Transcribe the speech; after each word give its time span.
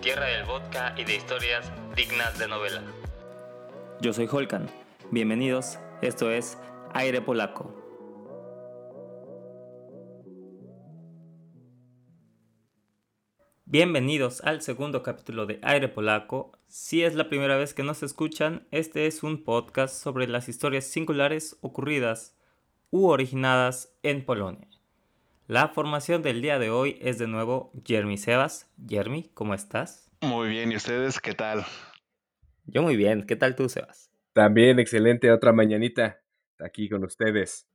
tierra 0.00 0.26
del 0.26 0.44
vodka 0.44 0.94
y 0.96 1.04
de 1.04 1.16
historias 1.16 1.70
dignas 1.96 2.38
de 2.38 2.46
novela. 2.46 2.82
Yo 4.00 4.12
soy 4.12 4.28
Holkan. 4.30 4.70
Bienvenidos, 5.10 5.78
esto 6.02 6.30
es 6.30 6.56
Aire 6.94 7.20
Polaco. 7.20 7.74
Bienvenidos 13.64 14.40
al 14.42 14.62
segundo 14.62 15.02
capítulo 15.02 15.46
de 15.46 15.58
Aire 15.62 15.88
Polaco. 15.88 16.52
Si 16.68 17.02
es 17.02 17.14
la 17.16 17.28
primera 17.28 17.56
vez 17.56 17.74
que 17.74 17.82
nos 17.82 18.02
escuchan, 18.02 18.66
este 18.70 19.06
es 19.06 19.24
un 19.24 19.42
podcast 19.42 19.94
sobre 19.94 20.28
las 20.28 20.48
historias 20.48 20.84
singulares 20.84 21.58
ocurridas 21.60 22.38
u 22.90 23.08
originadas 23.08 23.98
en 24.02 24.24
Polonia. 24.24 24.68
La 25.48 25.68
formación 25.68 26.20
del 26.20 26.42
día 26.42 26.58
de 26.58 26.68
hoy 26.68 26.98
es 27.00 27.16
de 27.16 27.26
nuevo 27.26 27.72
Jeremy 27.82 28.18
Sebas. 28.18 28.70
Jeremy, 28.86 29.30
¿cómo 29.32 29.54
estás? 29.54 30.10
Muy 30.20 30.50
bien, 30.50 30.70
¿y 30.70 30.76
ustedes 30.76 31.20
qué 31.20 31.32
tal? 31.32 31.64
Yo 32.66 32.82
muy 32.82 32.96
bien, 32.96 33.24
¿qué 33.24 33.34
tal 33.34 33.56
tú, 33.56 33.70
Sebas? 33.70 34.10
También 34.34 34.78
excelente, 34.78 35.32
otra 35.32 35.54
mañanita 35.54 36.20
aquí 36.58 36.90
con 36.90 37.02
ustedes. 37.02 37.66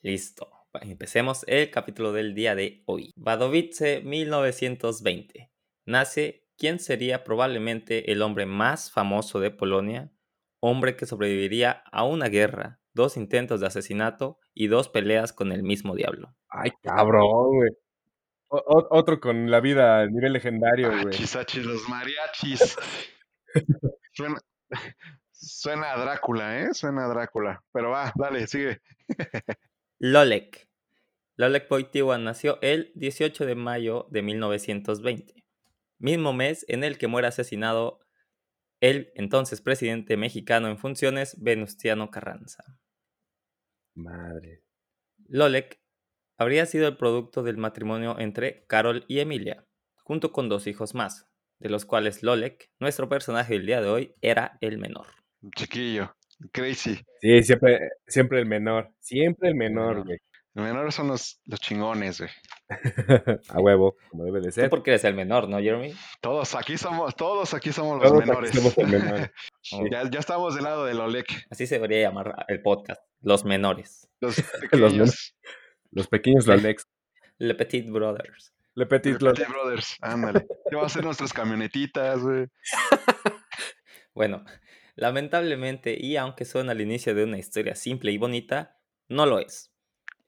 Listo, 0.00 0.50
empecemos 0.80 1.44
el 1.46 1.70
capítulo 1.70 2.12
del 2.12 2.34
día 2.34 2.54
de 2.54 2.82
hoy. 2.86 3.12
Wadowice 3.16 4.00
1920. 4.00 5.52
Nace 5.84 6.46
quien 6.56 6.78
sería 6.78 7.22
probablemente 7.22 8.12
el 8.12 8.22
hombre 8.22 8.46
más 8.46 8.90
famoso 8.90 9.40
de 9.40 9.50
Polonia, 9.50 10.10
hombre 10.58 10.96
que 10.96 11.04
sobreviviría 11.04 11.82
a 11.92 12.02
una 12.04 12.28
guerra, 12.28 12.80
dos 12.94 13.18
intentos 13.18 13.60
de 13.60 13.66
asesinato 13.66 14.39
y 14.54 14.66
dos 14.66 14.88
peleas 14.88 15.32
con 15.32 15.52
el 15.52 15.62
mismo 15.62 15.94
diablo. 15.94 16.34
Ay, 16.48 16.70
cabrón, 16.82 17.56
güey. 17.56 17.70
otro 18.48 19.20
con 19.20 19.50
la 19.50 19.60
vida 19.60 20.00
a 20.00 20.06
nivel 20.06 20.32
legendario, 20.32 20.90
güey. 21.02 21.14
Chisachis, 21.14 21.64
los 21.64 21.88
mariachis. 21.88 22.76
suena, 24.12 24.40
suena, 25.32 25.92
a 25.92 26.00
Drácula, 26.00 26.60
¿eh? 26.60 26.74
Suena 26.74 27.06
a 27.06 27.08
Drácula. 27.08 27.62
Pero 27.72 27.90
va, 27.90 28.12
dale, 28.16 28.46
sigue. 28.46 28.80
Lolek. 29.98 30.68
Lolek 31.36 31.68
Poitiwa 31.68 32.18
nació 32.18 32.58
el 32.60 32.92
18 32.96 33.46
de 33.46 33.54
mayo 33.54 34.06
de 34.10 34.20
1920, 34.20 35.42
mismo 35.98 36.34
mes 36.34 36.66
en 36.68 36.84
el 36.84 36.98
que 36.98 37.06
muere 37.06 37.28
asesinado 37.28 38.00
el 38.80 39.10
entonces 39.14 39.62
presidente 39.62 40.18
mexicano 40.18 40.68
en 40.68 40.76
funciones, 40.76 41.42
Venustiano 41.42 42.10
Carranza. 42.10 42.64
Madre. 44.02 44.62
Lolek 45.28 45.80
habría 46.38 46.66
sido 46.66 46.88
el 46.88 46.96
producto 46.96 47.42
del 47.42 47.56
matrimonio 47.56 48.18
entre 48.18 48.64
Carol 48.66 49.04
y 49.08 49.20
Emilia, 49.20 49.66
junto 50.02 50.32
con 50.32 50.48
dos 50.48 50.66
hijos 50.66 50.94
más, 50.94 51.28
de 51.58 51.68
los 51.68 51.84
cuales 51.84 52.22
Lolek, 52.22 52.70
nuestro 52.78 53.08
personaje 53.08 53.54
del 53.54 53.66
día 53.66 53.80
de 53.80 53.88
hoy, 53.88 54.14
era 54.22 54.58
el 54.60 54.78
menor. 54.78 55.06
Chiquillo, 55.54 56.16
crazy. 56.52 56.98
Sí, 57.20 57.42
siempre, 57.42 57.78
siempre 58.06 58.40
el 58.40 58.46
menor, 58.46 58.92
siempre 59.00 59.50
el 59.50 59.54
menor, 59.54 60.04
güey. 60.04 60.18
Los 60.52 60.66
menores 60.66 60.94
son 60.96 61.06
los, 61.08 61.40
los 61.46 61.60
chingones, 61.60 62.20
güey. 62.20 62.30
a 63.48 63.60
huevo, 63.60 63.96
como 64.10 64.24
debe 64.24 64.40
de 64.40 64.50
ser. 64.50 64.64
Tú 64.64 64.70
porque 64.70 64.90
eres 64.90 65.04
el 65.04 65.14
menor, 65.14 65.48
¿no, 65.48 65.58
Jeremy? 65.58 65.94
Todos 66.20 66.56
aquí 66.56 66.76
somos, 66.76 67.14
todos 67.14 67.54
aquí 67.54 67.72
somos 67.72 68.02
los 68.02 68.12
menores. 68.12 68.50
somos 68.50 68.76
el 68.78 68.88
menor. 68.88 69.32
ya, 69.92 70.10
ya, 70.10 70.18
estamos 70.18 70.56
del 70.56 70.64
lado 70.64 70.84
del 70.86 71.00
Olek. 71.00 71.46
Así 71.50 71.68
se 71.68 71.76
debería 71.76 72.00
llamar 72.00 72.44
el 72.48 72.62
podcast, 72.62 73.00
los 73.20 73.44
menores. 73.44 74.08
Los 74.20 74.36
pequeños. 74.60 75.36
los, 75.92 76.08
pequeños 76.08 76.46
Lolex. 76.46 76.84
Le 77.38 77.54
Petit 77.54 77.88
Brothers. 77.88 78.52
Le 78.74 78.86
Petit, 78.86 79.22
Le 79.22 79.30
Petit 79.32 79.48
Brothers, 79.48 79.98
ándale. 80.00 80.46
¿Qué 80.68 80.76
va 80.76 80.86
a 80.86 80.88
ser 80.88 81.04
nuestras 81.04 81.32
camionetitas, 81.32 82.20
güey? 82.20 82.46
bueno, 84.14 84.44
lamentablemente, 84.96 85.96
y 85.98 86.16
aunque 86.16 86.44
suena 86.44 86.72
al 86.72 86.80
inicio 86.80 87.14
de 87.14 87.24
una 87.24 87.38
historia 87.38 87.74
simple 87.74 88.12
y 88.12 88.18
bonita, 88.18 88.78
no 89.08 89.26
lo 89.26 89.38
es. 89.38 89.69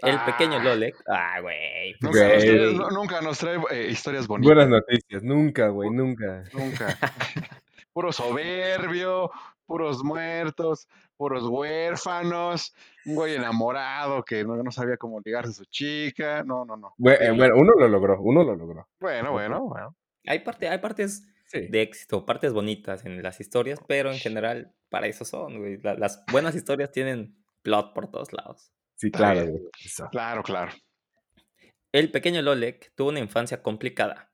El 0.02 0.18
pequeño 0.24 0.58
ah. 0.58 0.64
Lolek. 0.64 0.96
Ah, 1.06 1.40
güey. 1.40 1.94
Nunca, 2.92 3.20
nos 3.20 3.38
trae 3.38 3.58
eh, 3.70 3.88
historias 3.90 4.26
bonitas. 4.26 4.54
Buenas 4.54 4.68
noticias. 4.68 5.22
Nunca, 5.22 5.68
güey. 5.68 5.90
Nunca. 5.90 6.44
Nunca. 6.52 6.98
Puro 7.92 8.10
soberbio, 8.10 9.30
puros 9.66 10.02
muertos, 10.02 10.88
puros 11.16 11.44
huérfanos, 11.46 12.74
un 13.04 13.14
güey 13.14 13.34
enamorado 13.34 14.24
que 14.24 14.44
no, 14.44 14.70
sabía 14.70 14.96
cómo 14.96 15.20
ligarse 15.24 15.50
a 15.50 15.54
su 15.54 15.64
chica. 15.66 16.42
No, 16.42 16.64
no, 16.64 16.76
no. 16.76 16.94
Eh, 17.10 17.30
bueno, 17.36 17.54
uno 17.56 17.72
lo 17.78 17.88
logró, 17.88 18.20
uno 18.20 18.44
lo 18.44 18.56
logró. 18.56 18.88
Bueno, 18.98 19.32
bueno, 19.32 19.68
bueno. 19.68 19.94
Hay, 20.26 20.38
parte, 20.38 20.68
hay 20.68 20.78
partes 20.78 21.28
de 21.52 21.82
éxito, 21.82 22.24
partes 22.24 22.54
bonitas 22.54 23.04
en 23.04 23.22
las 23.22 23.40
historias, 23.40 23.78
pero 23.86 24.10
en 24.10 24.18
general 24.18 24.72
para 24.88 25.06
eso 25.06 25.26
son, 25.26 25.58
güey. 25.58 25.78
las 25.82 26.24
buenas 26.32 26.54
historias 26.54 26.90
tienen 26.92 27.36
plot 27.62 27.92
por 27.94 28.10
todos 28.10 28.32
lados. 28.32 28.72
Sí, 29.02 29.10
claro. 29.10 29.52
Claro, 30.12 30.44
claro. 30.44 30.70
El 31.90 32.12
pequeño 32.12 32.40
Lolek 32.40 32.92
tuvo 32.94 33.08
una 33.08 33.18
infancia 33.18 33.60
complicada, 33.60 34.30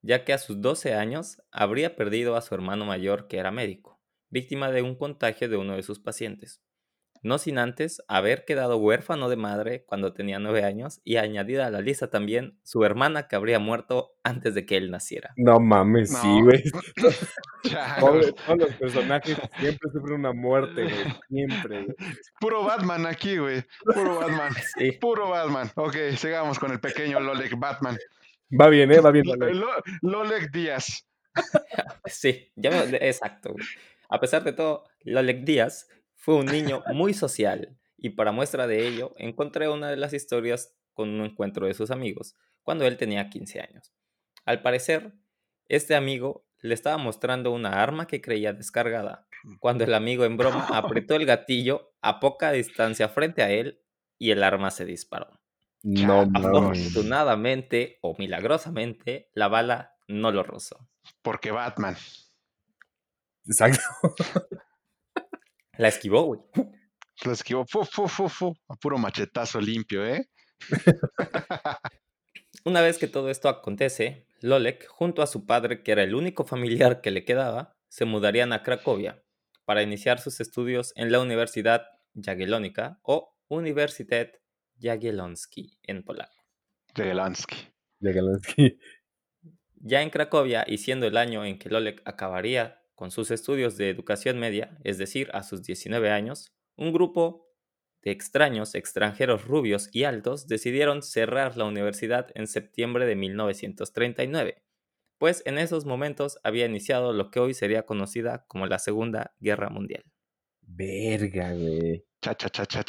ya 0.00 0.24
que 0.24 0.32
a 0.32 0.38
sus 0.38 0.60
12 0.60 0.94
años 0.94 1.42
habría 1.50 1.96
perdido 1.96 2.36
a 2.36 2.40
su 2.40 2.54
hermano 2.54 2.84
mayor 2.84 3.26
que 3.26 3.38
era 3.38 3.50
médico, 3.50 4.00
víctima 4.30 4.70
de 4.70 4.82
un 4.82 4.94
contagio 4.94 5.48
de 5.48 5.56
uno 5.56 5.74
de 5.74 5.82
sus 5.82 5.98
pacientes 5.98 6.62
no 7.22 7.38
sin 7.38 7.58
antes 7.58 8.02
haber 8.08 8.44
quedado 8.44 8.76
huérfano 8.76 9.28
de 9.28 9.36
madre 9.36 9.84
cuando 9.86 10.12
tenía 10.12 10.38
nueve 10.38 10.64
años 10.64 11.00
y 11.04 11.16
añadida 11.16 11.66
a 11.66 11.70
la 11.70 11.80
lista 11.80 12.10
también 12.10 12.58
su 12.64 12.84
hermana 12.84 13.28
que 13.28 13.36
habría 13.36 13.60
muerto 13.60 14.16
antes 14.24 14.54
de 14.54 14.66
que 14.66 14.76
él 14.76 14.90
naciera. 14.90 15.32
No 15.36 15.60
mames, 15.60 16.16
sí, 16.16 16.40
güey. 16.42 16.62
todos 18.00 18.34
los 18.58 18.74
personajes 18.74 19.38
siempre 19.58 19.90
sufren 19.92 20.20
una 20.20 20.32
muerte, 20.32 20.82
güey. 20.82 21.16
Siempre, 21.28 21.84
güey. 21.84 21.96
Puro 22.40 22.64
Batman 22.64 23.06
aquí, 23.06 23.38
güey. 23.38 23.64
Puro 23.84 24.20
Batman. 24.20 24.52
Sí. 24.78 24.92
Puro 24.92 25.28
Batman. 25.28 25.70
Ok, 25.74 25.96
sigamos 26.16 26.58
con 26.58 26.72
el 26.72 26.80
pequeño 26.80 27.20
Lolek 27.20 27.58
Batman. 27.58 27.96
Va 28.58 28.68
bien, 28.68 28.90
¿eh? 28.90 29.00
Va 29.00 29.10
bien. 29.10 29.24
Lolek, 30.02 30.50
Díaz. 30.50 31.06
sí, 32.06 32.50
ya 32.56 32.84
exacto. 32.84 33.54
A 34.08 34.20
pesar 34.20 34.44
de 34.44 34.52
todo, 34.52 34.84
Lolek 35.04 35.44
Díaz 35.44 35.88
fue 36.22 36.36
un 36.36 36.46
niño 36.46 36.84
muy 36.92 37.14
social 37.14 37.76
y 37.96 38.10
para 38.10 38.30
muestra 38.30 38.68
de 38.68 38.86
ello 38.86 39.12
encontré 39.16 39.68
una 39.68 39.90
de 39.90 39.96
las 39.96 40.12
historias 40.12 40.72
con 40.92 41.08
un 41.08 41.24
encuentro 41.24 41.66
de 41.66 41.74
sus 41.74 41.90
amigos, 41.90 42.36
cuando 42.62 42.86
él 42.86 42.96
tenía 42.96 43.28
15 43.28 43.60
años. 43.60 43.92
Al 44.44 44.62
parecer, 44.62 45.14
este 45.66 45.96
amigo 45.96 46.46
le 46.60 46.74
estaba 46.74 46.96
mostrando 46.96 47.50
una 47.50 47.82
arma 47.82 48.06
que 48.06 48.20
creía 48.20 48.52
descargada, 48.52 49.26
cuando 49.58 49.82
el 49.82 49.94
amigo 49.94 50.24
en 50.24 50.36
broma 50.36 50.68
apretó 50.72 51.16
el 51.16 51.26
gatillo 51.26 51.92
a 52.02 52.20
poca 52.20 52.52
distancia 52.52 53.08
frente 53.08 53.42
a 53.42 53.50
él 53.50 53.82
y 54.16 54.30
el 54.30 54.44
arma 54.44 54.70
se 54.70 54.84
disparó. 54.84 55.40
No, 55.82 56.30
Afortunadamente 56.32 57.98
o 58.00 58.14
milagrosamente, 58.16 59.28
la 59.34 59.48
bala 59.48 59.96
no 60.06 60.30
lo 60.30 60.44
rozó. 60.44 60.88
Porque 61.20 61.50
Batman. 61.50 61.96
Exacto. 63.44 63.82
La 65.78 65.88
esquivó, 65.88 66.22
güey. 66.22 66.40
La 67.24 67.32
esquivó, 67.32 67.64
fu, 67.66 67.84
fu, 67.84 68.08
fu, 68.08 68.28
fu. 68.28 68.54
A 68.68 68.74
puro 68.76 68.98
machetazo 68.98 69.60
limpio, 69.60 70.04
¿eh? 70.04 70.28
Una 72.64 72.80
vez 72.80 72.98
que 72.98 73.08
todo 73.08 73.30
esto 73.30 73.48
acontece, 73.48 74.26
Lolek, 74.40 74.86
junto 74.86 75.22
a 75.22 75.26
su 75.26 75.46
padre, 75.46 75.82
que 75.82 75.92
era 75.92 76.02
el 76.02 76.14
único 76.14 76.44
familiar 76.44 77.00
que 77.00 77.10
le 77.10 77.24
quedaba, 77.24 77.76
se 77.88 78.04
mudarían 78.04 78.52
a 78.52 78.62
Cracovia 78.62 79.22
para 79.64 79.82
iniciar 79.82 80.20
sus 80.20 80.40
estudios 80.40 80.92
en 80.96 81.12
la 81.12 81.20
Universidad 81.20 81.86
Jagiellonica 82.20 82.98
o 83.02 83.36
Universitet 83.48 84.40
Jagiellonski 84.80 85.78
en 85.82 86.02
polaco. 86.02 86.34
Jagiellonski. 86.94 87.56
Jagiellonski. 88.00 88.78
Ya 89.76 90.02
en 90.02 90.10
Cracovia, 90.10 90.64
y 90.66 90.78
siendo 90.78 91.06
el 91.06 91.16
año 91.16 91.44
en 91.44 91.58
que 91.58 91.68
Lolek 91.68 92.02
acabaría 92.04 92.81
con 93.02 93.10
sus 93.10 93.32
estudios 93.32 93.76
de 93.76 93.90
educación 93.90 94.38
media, 94.38 94.78
es 94.84 94.96
decir, 94.96 95.28
a 95.32 95.42
sus 95.42 95.64
19 95.64 96.12
años, 96.12 96.54
un 96.76 96.92
grupo 96.92 97.48
de 98.00 98.12
extraños 98.12 98.76
extranjeros 98.76 99.44
rubios 99.44 99.88
y 99.90 100.04
altos 100.04 100.46
decidieron 100.46 101.02
cerrar 101.02 101.56
la 101.56 101.64
universidad 101.64 102.28
en 102.36 102.46
septiembre 102.46 103.04
de 103.06 103.16
1939, 103.16 104.62
pues 105.18 105.42
en 105.46 105.58
esos 105.58 105.84
momentos 105.84 106.38
había 106.44 106.66
iniciado 106.66 107.12
lo 107.12 107.32
que 107.32 107.40
hoy 107.40 107.54
sería 107.54 107.86
conocida 107.86 108.44
como 108.46 108.68
la 108.68 108.78
Segunda 108.78 109.34
Guerra 109.40 109.68
Mundial. 109.68 110.04
Verga, 110.60 111.54
güey. 111.54 112.04
Cha, 112.20 112.36
cha, 112.36 112.50
cha, 112.50 112.84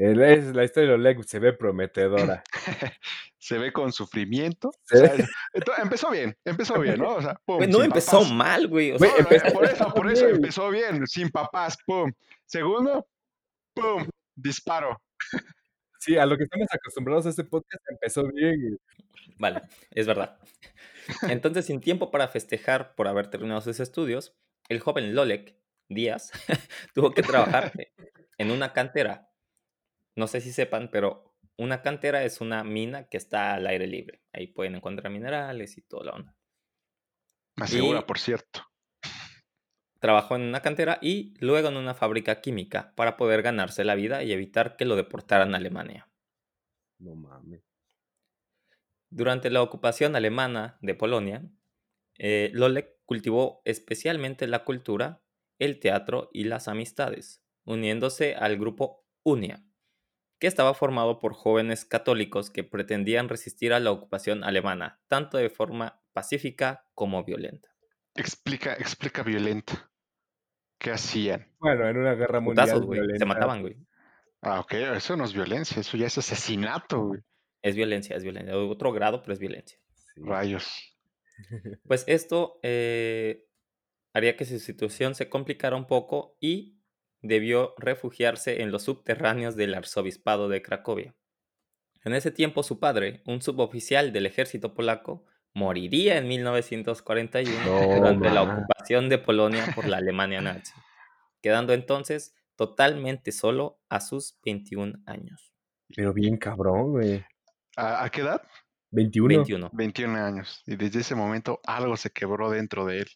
changos. 0.00 0.54
la 0.54 0.64
historia 0.64 0.88
de 0.90 0.94
Oleg 0.94 1.24
se 1.24 1.38
ve 1.38 1.52
prometedora. 1.52 2.42
se 3.40 3.58
ve 3.58 3.72
con 3.72 3.92
sufrimiento. 3.92 4.70
empezó 5.82 6.10
bien, 6.10 6.36
empezó 6.44 6.78
bien, 6.78 6.98
¿no? 6.98 7.16
O 7.16 7.22
sea, 7.22 7.40
no 7.68 7.82
empezó 7.82 8.24
mal, 8.24 8.68
güey. 8.68 8.96
por 8.96 9.64
eso, 9.64 9.94
por 9.94 10.10
eso 10.10 10.28
empezó 10.28 10.70
bien, 10.70 11.06
sin 11.06 11.30
papás, 11.30 11.76
pum. 11.86 12.12
Segundo, 12.44 13.06
pum, 13.74 14.06
disparo. 14.36 15.00
Sí, 15.98 16.16
a 16.16 16.26
lo 16.26 16.36
que 16.36 16.44
estamos 16.44 16.68
acostumbrados 16.72 17.26
a 17.26 17.30
este 17.30 17.44
podcast 17.44 17.82
empezó 17.90 18.22
bien. 18.32 18.78
Vale, 19.38 19.62
es 19.90 20.06
verdad. 20.06 20.38
Entonces, 21.22 21.66
sin 21.66 21.80
tiempo 21.80 22.10
para 22.10 22.28
festejar 22.28 22.94
por 22.94 23.08
haber 23.08 23.28
terminado 23.28 23.60
sus 23.62 23.80
estudios, 23.80 24.36
el 24.68 24.80
joven 24.80 25.14
Lolek 25.14 25.56
Díaz 25.88 26.30
tuvo 26.94 27.12
que 27.12 27.22
trabajar 27.22 27.72
en 28.38 28.50
una 28.50 28.72
cantera. 28.72 29.29
No 30.16 30.26
sé 30.26 30.40
si 30.40 30.52
sepan, 30.52 30.90
pero 30.90 31.36
una 31.56 31.82
cantera 31.82 32.24
es 32.24 32.40
una 32.40 32.64
mina 32.64 33.08
que 33.08 33.16
está 33.16 33.54
al 33.54 33.66
aire 33.66 33.86
libre. 33.86 34.22
Ahí 34.32 34.46
pueden 34.46 34.76
encontrar 34.76 35.12
minerales 35.12 35.76
y 35.76 35.82
toda 35.82 36.04
la 36.04 36.12
onda. 36.12 36.36
Más 37.56 37.70
segura, 37.70 38.06
por 38.06 38.18
cierto. 38.18 38.66
Trabajó 39.98 40.36
en 40.36 40.42
una 40.42 40.62
cantera 40.62 40.98
y 41.02 41.34
luego 41.40 41.68
en 41.68 41.76
una 41.76 41.94
fábrica 41.94 42.40
química 42.40 42.94
para 42.96 43.18
poder 43.18 43.42
ganarse 43.42 43.84
la 43.84 43.94
vida 43.94 44.22
y 44.22 44.32
evitar 44.32 44.76
que 44.76 44.86
lo 44.86 44.96
deportaran 44.96 45.54
a 45.54 45.58
Alemania. 45.58 46.08
No 46.98 47.14
mames. 47.14 47.62
Durante 49.10 49.50
la 49.50 49.62
ocupación 49.62 50.16
alemana 50.16 50.78
de 50.80 50.94
Polonia, 50.94 51.42
eh, 52.16 52.50
Lolek 52.54 52.96
cultivó 53.04 53.60
especialmente 53.64 54.46
la 54.46 54.64
cultura, 54.64 55.22
el 55.58 55.80
teatro 55.80 56.30
y 56.32 56.44
las 56.44 56.68
amistades, 56.68 57.44
uniéndose 57.64 58.36
al 58.36 58.56
grupo 58.56 59.04
UNIA, 59.22 59.62
que 60.40 60.46
estaba 60.46 60.72
formado 60.74 61.18
por 61.20 61.34
jóvenes 61.34 61.84
católicos 61.84 62.50
que 62.50 62.64
pretendían 62.64 63.28
resistir 63.28 63.74
a 63.74 63.78
la 63.78 63.92
ocupación 63.92 64.42
alemana, 64.42 64.98
tanto 65.06 65.36
de 65.36 65.50
forma 65.50 66.02
pacífica 66.12 66.88
como 66.94 67.22
violenta. 67.24 67.68
Explica, 68.14 68.72
explica 68.72 69.22
violenta. 69.22 69.90
¿Qué 70.78 70.90
hacían? 70.92 71.46
Bueno, 71.58 71.86
en 71.86 71.98
una 71.98 72.14
guerra 72.14 72.40
mundial. 72.40 72.80
Putazos, 72.80 73.18
se 73.18 73.24
mataban, 73.26 73.60
güey. 73.60 73.76
Ah, 74.40 74.60
ok, 74.60 74.72
eso 74.96 75.14
no 75.14 75.24
es 75.24 75.34
violencia, 75.34 75.78
eso 75.78 75.98
ya 75.98 76.06
es 76.06 76.16
asesinato, 76.16 77.08
güey. 77.08 77.20
Es 77.60 77.76
violencia, 77.76 78.16
es 78.16 78.22
violencia. 78.22 78.54
De 78.54 78.58
otro 78.58 78.90
grado, 78.92 79.20
pero 79.20 79.34
es 79.34 79.38
violencia. 79.38 79.78
sí. 79.92 80.22
Rayos. 80.24 80.96
Pues 81.84 82.04
esto 82.06 82.60
eh, 82.62 83.46
haría 84.14 84.36
que 84.36 84.44
su 84.46 84.58
situación 84.58 85.14
se 85.14 85.28
complicara 85.28 85.76
un 85.76 85.86
poco 85.86 86.36
y 86.40 86.79
debió 87.22 87.74
refugiarse 87.78 88.62
en 88.62 88.70
los 88.70 88.84
subterráneos 88.84 89.56
del 89.56 89.74
arzobispado 89.74 90.48
de 90.48 90.62
Cracovia. 90.62 91.14
En 92.04 92.14
ese 92.14 92.30
tiempo 92.30 92.62
su 92.62 92.78
padre, 92.78 93.22
un 93.26 93.42
suboficial 93.42 94.12
del 94.12 94.26
ejército 94.26 94.74
polaco, 94.74 95.24
moriría 95.52 96.16
en 96.16 96.28
1941 96.28 97.64
No, 97.64 97.96
durante 97.96 98.30
la 98.30 98.42
ocupación 98.42 99.08
de 99.08 99.18
Polonia 99.18 99.72
por 99.74 99.86
la 99.86 99.96
Alemania 99.98 100.40
nazi, 100.40 100.72
quedando 101.42 101.72
entonces 101.72 102.34
totalmente 102.56 103.32
solo 103.32 103.80
a 103.88 104.00
sus 104.00 104.38
21 104.44 105.02
años. 105.06 105.52
Pero 105.94 106.12
bien 106.12 106.36
cabrón, 106.36 106.92
güey. 106.92 107.24
¿A, 107.76 108.04
a 108.04 108.10
qué 108.10 108.20
edad? 108.20 108.42
21. 108.92 109.36
21. 109.36 109.70
21 109.72 110.18
años. 110.18 110.62
Y 110.66 110.76
desde 110.76 111.00
ese 111.00 111.14
momento 111.14 111.60
algo 111.64 111.96
se 111.96 112.10
quebró 112.10 112.50
dentro 112.50 112.86
de 112.86 112.98
él. 112.98 113.08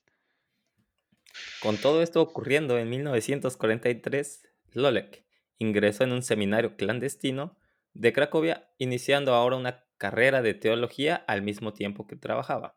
Con 1.61 1.77
todo 1.79 2.03
esto 2.03 2.21
ocurriendo 2.23 2.79
en 2.79 2.89
1943, 2.91 4.43
Lolek 4.73 5.25
ingresó 5.59 6.05
en 6.05 6.13
un 6.13 6.23
seminario 6.23 6.77
clandestino 6.77 7.57
de 7.93 8.13
Cracovia, 8.13 8.71
iniciando 8.79 9.35
ahora 9.35 9.57
una 9.57 9.85
carrera 9.99 10.43
de 10.43 10.55
teología 10.55 11.17
al 11.17 11.43
mismo 11.43 11.73
tiempo 11.73 12.07
que 12.07 12.17
trabajaba. 12.17 12.77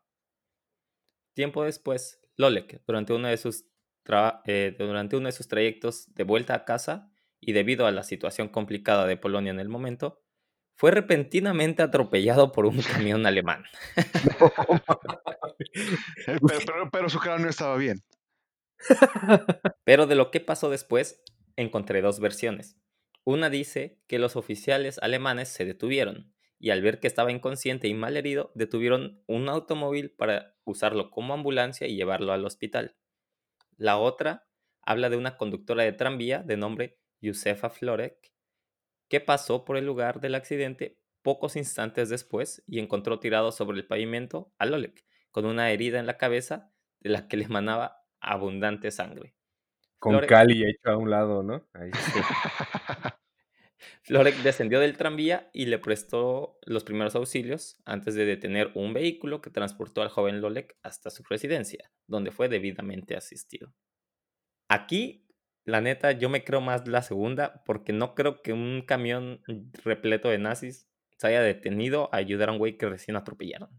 Tiempo 1.34 1.64
después, 1.64 2.20
Lolek, 2.36 2.82
durante 2.86 3.12
uno 3.12 3.28
de 3.28 3.36
sus, 3.36 3.64
eh, 4.46 4.74
durante 4.78 5.16
uno 5.16 5.26
de 5.26 5.32
sus 5.32 5.48
trayectos 5.48 6.12
de 6.14 6.24
vuelta 6.24 6.54
a 6.54 6.64
casa 6.64 7.10
y 7.40 7.52
debido 7.52 7.86
a 7.86 7.92
la 7.92 8.02
situación 8.02 8.48
complicada 8.48 9.06
de 9.06 9.16
Polonia 9.16 9.50
en 9.50 9.60
el 9.60 9.68
momento, 9.68 10.22
fue 10.76 10.90
repentinamente 10.92 11.82
atropellado 11.82 12.52
por 12.52 12.64
un 12.66 12.80
camión 12.82 13.26
alemán. 13.26 13.64
Pero, 16.26 16.38
pero- 16.66 16.90
pero 16.90 17.08
su 17.08 17.18
cráneo 17.18 17.48
estaba 17.50 17.76
bien. 17.76 17.98
Pero 19.84 20.06
de 20.06 20.14
lo 20.14 20.30
que 20.30 20.40
pasó 20.40 20.70
después, 20.70 21.22
encontré 21.56 22.00
dos 22.00 22.20
versiones. 22.20 22.78
Una 23.24 23.50
dice 23.50 24.00
que 24.06 24.18
los 24.18 24.36
oficiales 24.36 24.98
alemanes 24.98 25.48
se 25.48 25.64
detuvieron 25.64 26.32
y 26.58 26.70
al 26.70 26.82
ver 26.82 26.98
que 26.98 27.06
estaba 27.06 27.30
inconsciente 27.30 27.88
y 27.88 27.94
mal 27.94 28.16
herido, 28.16 28.50
detuvieron 28.54 29.22
un 29.26 29.48
automóvil 29.48 30.10
para 30.10 30.56
usarlo 30.64 31.10
como 31.10 31.34
ambulancia 31.34 31.86
y 31.86 31.94
llevarlo 31.94 32.32
al 32.32 32.44
hospital. 32.44 32.96
La 33.76 33.98
otra 33.98 34.48
habla 34.82 35.08
de 35.08 35.16
una 35.16 35.36
conductora 35.36 35.84
de 35.84 35.92
tranvía 35.92 36.42
de 36.42 36.56
nombre 36.56 36.98
Josefa 37.22 37.70
Florek, 37.70 38.32
que 39.08 39.20
pasó 39.20 39.64
por 39.64 39.76
el 39.76 39.86
lugar 39.86 40.20
del 40.20 40.34
accidente 40.34 40.98
pocos 41.22 41.56
instantes 41.56 42.08
después 42.08 42.62
y 42.66 42.78
encontró 42.78 43.20
tirado 43.20 43.52
sobre 43.52 43.78
el 43.78 43.86
pavimento 43.86 44.52
a 44.58 44.66
Lolek, 44.66 45.04
con 45.30 45.44
una 45.44 45.70
herida 45.70 46.00
en 46.00 46.06
la 46.06 46.16
cabeza 46.16 46.72
de 47.00 47.10
la 47.10 47.28
que 47.28 47.36
le 47.36 47.44
emanaba 47.44 47.97
abundante 48.20 48.90
sangre. 48.90 49.34
Con 49.98 50.18
Cali 50.26 50.64
hecho 50.64 50.90
a 50.90 50.96
un 50.96 51.10
lado, 51.10 51.42
¿no? 51.42 51.66
Ahí 51.72 51.90
sí. 51.92 52.20
Florek 54.02 54.36
descendió 54.42 54.80
del 54.80 54.96
tranvía 54.96 55.50
y 55.52 55.66
le 55.66 55.78
prestó 55.78 56.58
los 56.64 56.84
primeros 56.84 57.14
auxilios 57.14 57.80
antes 57.84 58.14
de 58.14 58.24
detener 58.24 58.70
un 58.74 58.92
vehículo 58.92 59.40
que 59.40 59.50
transportó 59.50 60.02
al 60.02 60.08
joven 60.08 60.40
Lolek 60.40 60.76
hasta 60.82 61.10
su 61.10 61.22
residencia, 61.24 61.90
donde 62.06 62.30
fue 62.30 62.48
debidamente 62.48 63.16
asistido. 63.16 63.74
Aquí, 64.68 65.26
la 65.64 65.80
neta, 65.80 66.12
yo 66.12 66.28
me 66.28 66.44
creo 66.44 66.60
más 66.60 66.88
la 66.88 67.02
segunda 67.02 67.62
porque 67.64 67.92
no 67.92 68.14
creo 68.14 68.42
que 68.42 68.52
un 68.52 68.82
camión 68.86 69.42
repleto 69.84 70.28
de 70.28 70.38
nazis 70.38 70.88
se 71.16 71.26
haya 71.26 71.42
detenido 71.42 72.08
a 72.12 72.18
ayudar 72.18 72.48
a 72.48 72.52
un 72.52 72.58
güey 72.58 72.78
que 72.78 72.88
recién 72.88 73.16
atropellaron. 73.16 73.70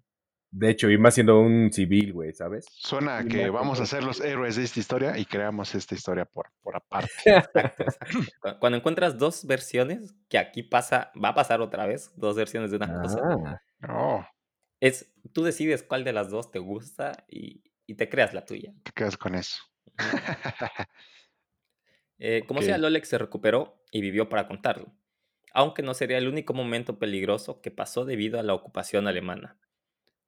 De 0.52 0.70
hecho, 0.72 0.90
iba 0.90 1.12
siendo 1.12 1.40
un 1.40 1.72
civil, 1.72 2.14
güey, 2.14 2.34
¿sabes? 2.34 2.66
Suena 2.72 3.20
a 3.20 3.22
Y 3.22 3.28
que 3.28 3.48
no, 3.48 3.54
vamos 3.54 3.80
a 3.80 3.86
ser 3.86 4.04
los 4.04 4.20
héroes 4.20 4.56
de 4.56 4.64
esta 4.64 4.80
historia 4.80 5.18
y 5.18 5.26
creamos 5.26 5.76
esta 5.76 5.94
historia 5.96 6.26
por, 6.26 6.48
por 6.62 6.76
aparte. 6.76 7.10
Exacto, 7.26 7.60
exacto. 7.80 8.32
Cu- 8.42 8.60
Cuando 8.60 8.78
encuentras 8.80 9.18
dos 9.18 9.46
versiones, 9.46 10.16
que 10.28 10.38
aquí 10.40 10.64
pasa, 10.64 11.12
va 11.24 11.30
a 11.30 11.34
pasar 11.36 11.62
otra 11.62 11.86
vez, 11.86 12.12
dos 12.16 12.36
versiones 12.36 12.72
de 12.72 12.78
una 12.78 12.92
cosa, 13.00 13.20
Ah, 13.22 13.62
Oh, 13.88 14.26
es 14.82 15.14
tú 15.34 15.44
decides 15.44 15.84
cuál 15.84 16.04
de 16.04 16.14
las 16.14 16.30
dos 16.30 16.52
te 16.52 16.60
gusta 16.60 17.26
y, 17.30 17.64
y 17.86 17.96
te 17.96 18.10
creas 18.10 18.34
la 18.34 18.46
tuya. 18.46 18.74
te 18.84 18.92
quedas 18.92 19.18
con 19.18 19.36
eso. 19.36 19.58
Eh, 22.18 22.46
como 22.48 22.62
sea, 22.62 22.76
Ok. 22.76 22.82
Lolek 22.82 23.06
se 23.06 23.18
recuperó 23.18 23.82
y 23.92 24.02
vivió 24.02 24.30
para 24.30 24.48
contarlo, 24.48 24.94
aunque 25.54 25.82
no 25.82 25.94
sería 25.94 26.18
el 26.18 26.28
único 26.28 26.54
momento 26.54 27.00
peligroso 27.00 27.62
que 27.62 27.72
pasó 27.72 28.06
debido 28.06 28.40
a 28.40 28.44
la 28.44 28.54
ocupación 28.54 29.08
alemana. 29.08 29.58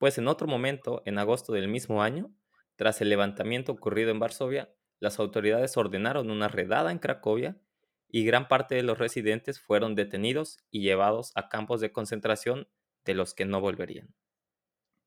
Pues 0.01 0.17
en 0.17 0.27
otro 0.27 0.47
momento, 0.47 1.03
en 1.05 1.19
agosto 1.19 1.53
del 1.53 1.67
mismo 1.67 2.01
año, 2.01 2.33
tras 2.75 3.01
el 3.01 3.09
levantamiento 3.09 3.71
ocurrido 3.71 4.09
en 4.09 4.17
Varsovia, 4.17 4.73
las 4.99 5.19
autoridades 5.19 5.77
ordenaron 5.77 6.31
una 6.31 6.47
redada 6.47 6.91
en 6.91 6.97
Cracovia 6.97 7.61
y 8.07 8.25
gran 8.25 8.47
parte 8.47 8.73
de 8.73 8.81
los 8.81 8.97
residentes 8.97 9.59
fueron 9.59 9.93
detenidos 9.93 10.57
y 10.71 10.81
llevados 10.81 11.31
a 11.35 11.49
campos 11.49 11.81
de 11.81 11.91
concentración 11.91 12.67
de 13.05 13.13
los 13.13 13.35
que 13.35 13.45
no 13.45 13.61
volverían. 13.61 14.15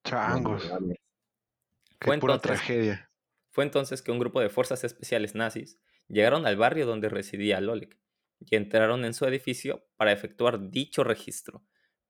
Changos, 0.04 0.62
qué 0.62 2.06
Fue 2.06 2.18
pura 2.20 2.34
entonces- 2.34 2.58
tragedia. 2.60 3.10
Fue 3.50 3.64
entonces 3.64 4.00
que 4.00 4.12
un 4.12 4.20
grupo 4.20 4.40
de 4.40 4.48
fuerzas 4.48 4.84
especiales 4.84 5.34
nazis 5.34 5.80
llegaron 6.06 6.46
al 6.46 6.56
barrio 6.56 6.86
donde 6.86 7.08
residía 7.08 7.60
Lolek 7.60 7.98
y 8.38 8.54
entraron 8.54 9.04
en 9.04 9.12
su 9.12 9.24
edificio 9.24 9.88
para 9.96 10.12
efectuar 10.12 10.70
dicho 10.70 11.02
registro. 11.02 11.64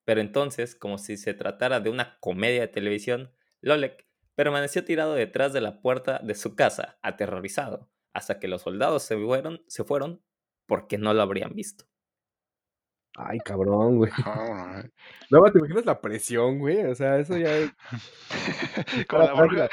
Pero 0.04 0.20
entonces, 0.20 0.74
como 0.74 0.98
si 0.98 1.16
se 1.16 1.34
tratara 1.34 1.80
de 1.80 1.90
una 1.90 2.18
comedia 2.20 2.60
de 2.60 2.68
televisión, 2.68 3.32
Lolek 3.60 4.06
permaneció 4.34 4.84
tirado 4.84 5.14
detrás 5.14 5.52
de 5.52 5.60
la 5.60 5.80
puerta 5.80 6.20
de 6.22 6.34
su 6.34 6.54
casa, 6.54 6.98
aterrorizado, 7.02 7.90
hasta 8.12 8.38
que 8.38 8.48
los 8.48 8.62
soldados 8.62 9.02
se 9.02 9.16
fueron, 9.16 9.62
se 9.66 9.84
fueron 9.84 10.22
porque 10.66 10.98
no 10.98 11.14
lo 11.14 11.22
habrían 11.22 11.54
visto. 11.54 11.84
Ay, 13.16 13.38
cabrón, 13.38 13.98
güey. 13.98 14.12
Oh, 14.26 14.82
No, 15.30 15.52
¿te 15.52 15.58
imaginas 15.58 15.86
la 15.86 16.00
presión, 16.00 16.58
güey? 16.58 16.84
O 16.84 16.94
sea, 16.94 17.18
eso 17.18 17.36
ya 17.36 17.56
es... 17.56 17.70
como 19.08 19.22
la 19.22 19.34
bruja, 19.34 19.68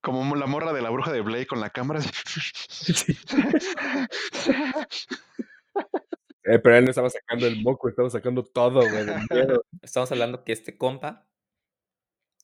como 0.00 0.34
la 0.34 0.46
morra 0.46 0.72
de 0.72 0.82
la 0.82 0.90
bruja 0.90 1.12
de 1.12 1.20
Blade 1.20 1.46
con 1.46 1.60
la 1.60 1.70
cámara. 1.70 2.00
así. 2.00 3.16
Eh, 6.50 6.58
pero 6.58 6.76
él 6.76 6.84
no 6.84 6.90
estaba 6.90 7.08
sacando 7.10 7.46
el 7.46 7.62
moco, 7.62 7.88
estaba 7.88 8.10
sacando 8.10 8.42
todo, 8.44 8.80
güey. 8.80 9.06
Estamos 9.82 10.10
hablando 10.10 10.42
que 10.44 10.52
este 10.52 10.76
compa 10.76 11.26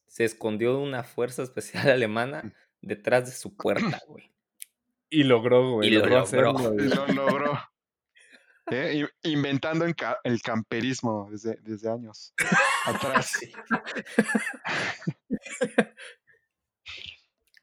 se 0.07 0.25
escondió 0.25 0.77
de 0.77 0.83
una 0.83 1.03
fuerza 1.03 1.43
especial 1.43 1.89
alemana 1.91 2.55
detrás 2.81 3.27
de 3.27 3.33
su 3.33 3.57
puerta, 3.57 4.01
güey. 4.07 4.33
Y 5.11 5.25
logró, 5.25 5.73
güey, 5.73 5.89
Y 5.89 5.93
lo 5.93 6.01
logró 6.07 6.21
logró. 6.21 6.25
hacerlo. 6.25 6.75
Y 6.75 6.77
güey. 6.77 6.89
lo 6.89 7.07
logró. 7.09 7.59
Eh, 8.71 9.07
Inventando 9.23 9.87
ca- 9.97 10.21
el 10.25 10.41
camperismo 10.43 11.29
desde, 11.31 11.57
desde 11.63 11.89
años 11.91 12.33
atrás. 12.85 13.39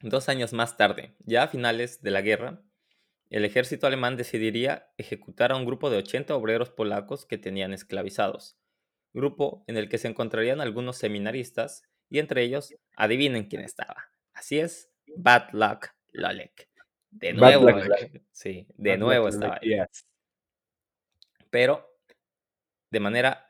Dos 0.01 0.27
años 0.29 0.53
más 0.53 0.77
tarde, 0.77 1.15
ya 1.25 1.43
a 1.43 1.47
finales 1.47 2.01
de 2.01 2.11
la 2.11 2.21
guerra, 2.21 2.61
el 3.33 3.45
ejército 3.45 3.87
alemán 3.87 4.15
decidiría 4.15 4.91
ejecutar 4.95 5.51
a 5.51 5.55
un 5.55 5.65
grupo 5.65 5.89
de 5.89 5.97
80 5.97 6.35
obreros 6.35 6.69
polacos 6.69 7.25
que 7.25 7.39
tenían 7.39 7.73
esclavizados, 7.73 8.59
grupo 9.11 9.63
en 9.65 9.75
el 9.75 9.89
que 9.89 9.97
se 9.97 10.07
encontrarían 10.07 10.61
algunos 10.61 10.97
seminaristas 10.97 11.81
y 12.09 12.19
entre 12.19 12.43
ellos, 12.43 12.75
adivinen 12.95 13.45
quién 13.45 13.63
estaba. 13.63 14.11
Así 14.33 14.59
es, 14.59 14.91
Bad 15.17 15.49
Luck 15.51 15.87
Lolek. 16.11 16.69
De 17.09 17.33
nuevo, 17.33 17.71
Luck 17.71 18.21
sí, 18.31 18.67
de 18.77 18.91
Bad 18.91 18.99
nuevo 18.99 19.25
Luck 19.25 19.33
estaba 19.33 19.59
ahí. 19.59 19.69
Yes. 19.69 20.07
Pero, 21.49 21.89
de 22.91 22.99
manera 22.99 23.47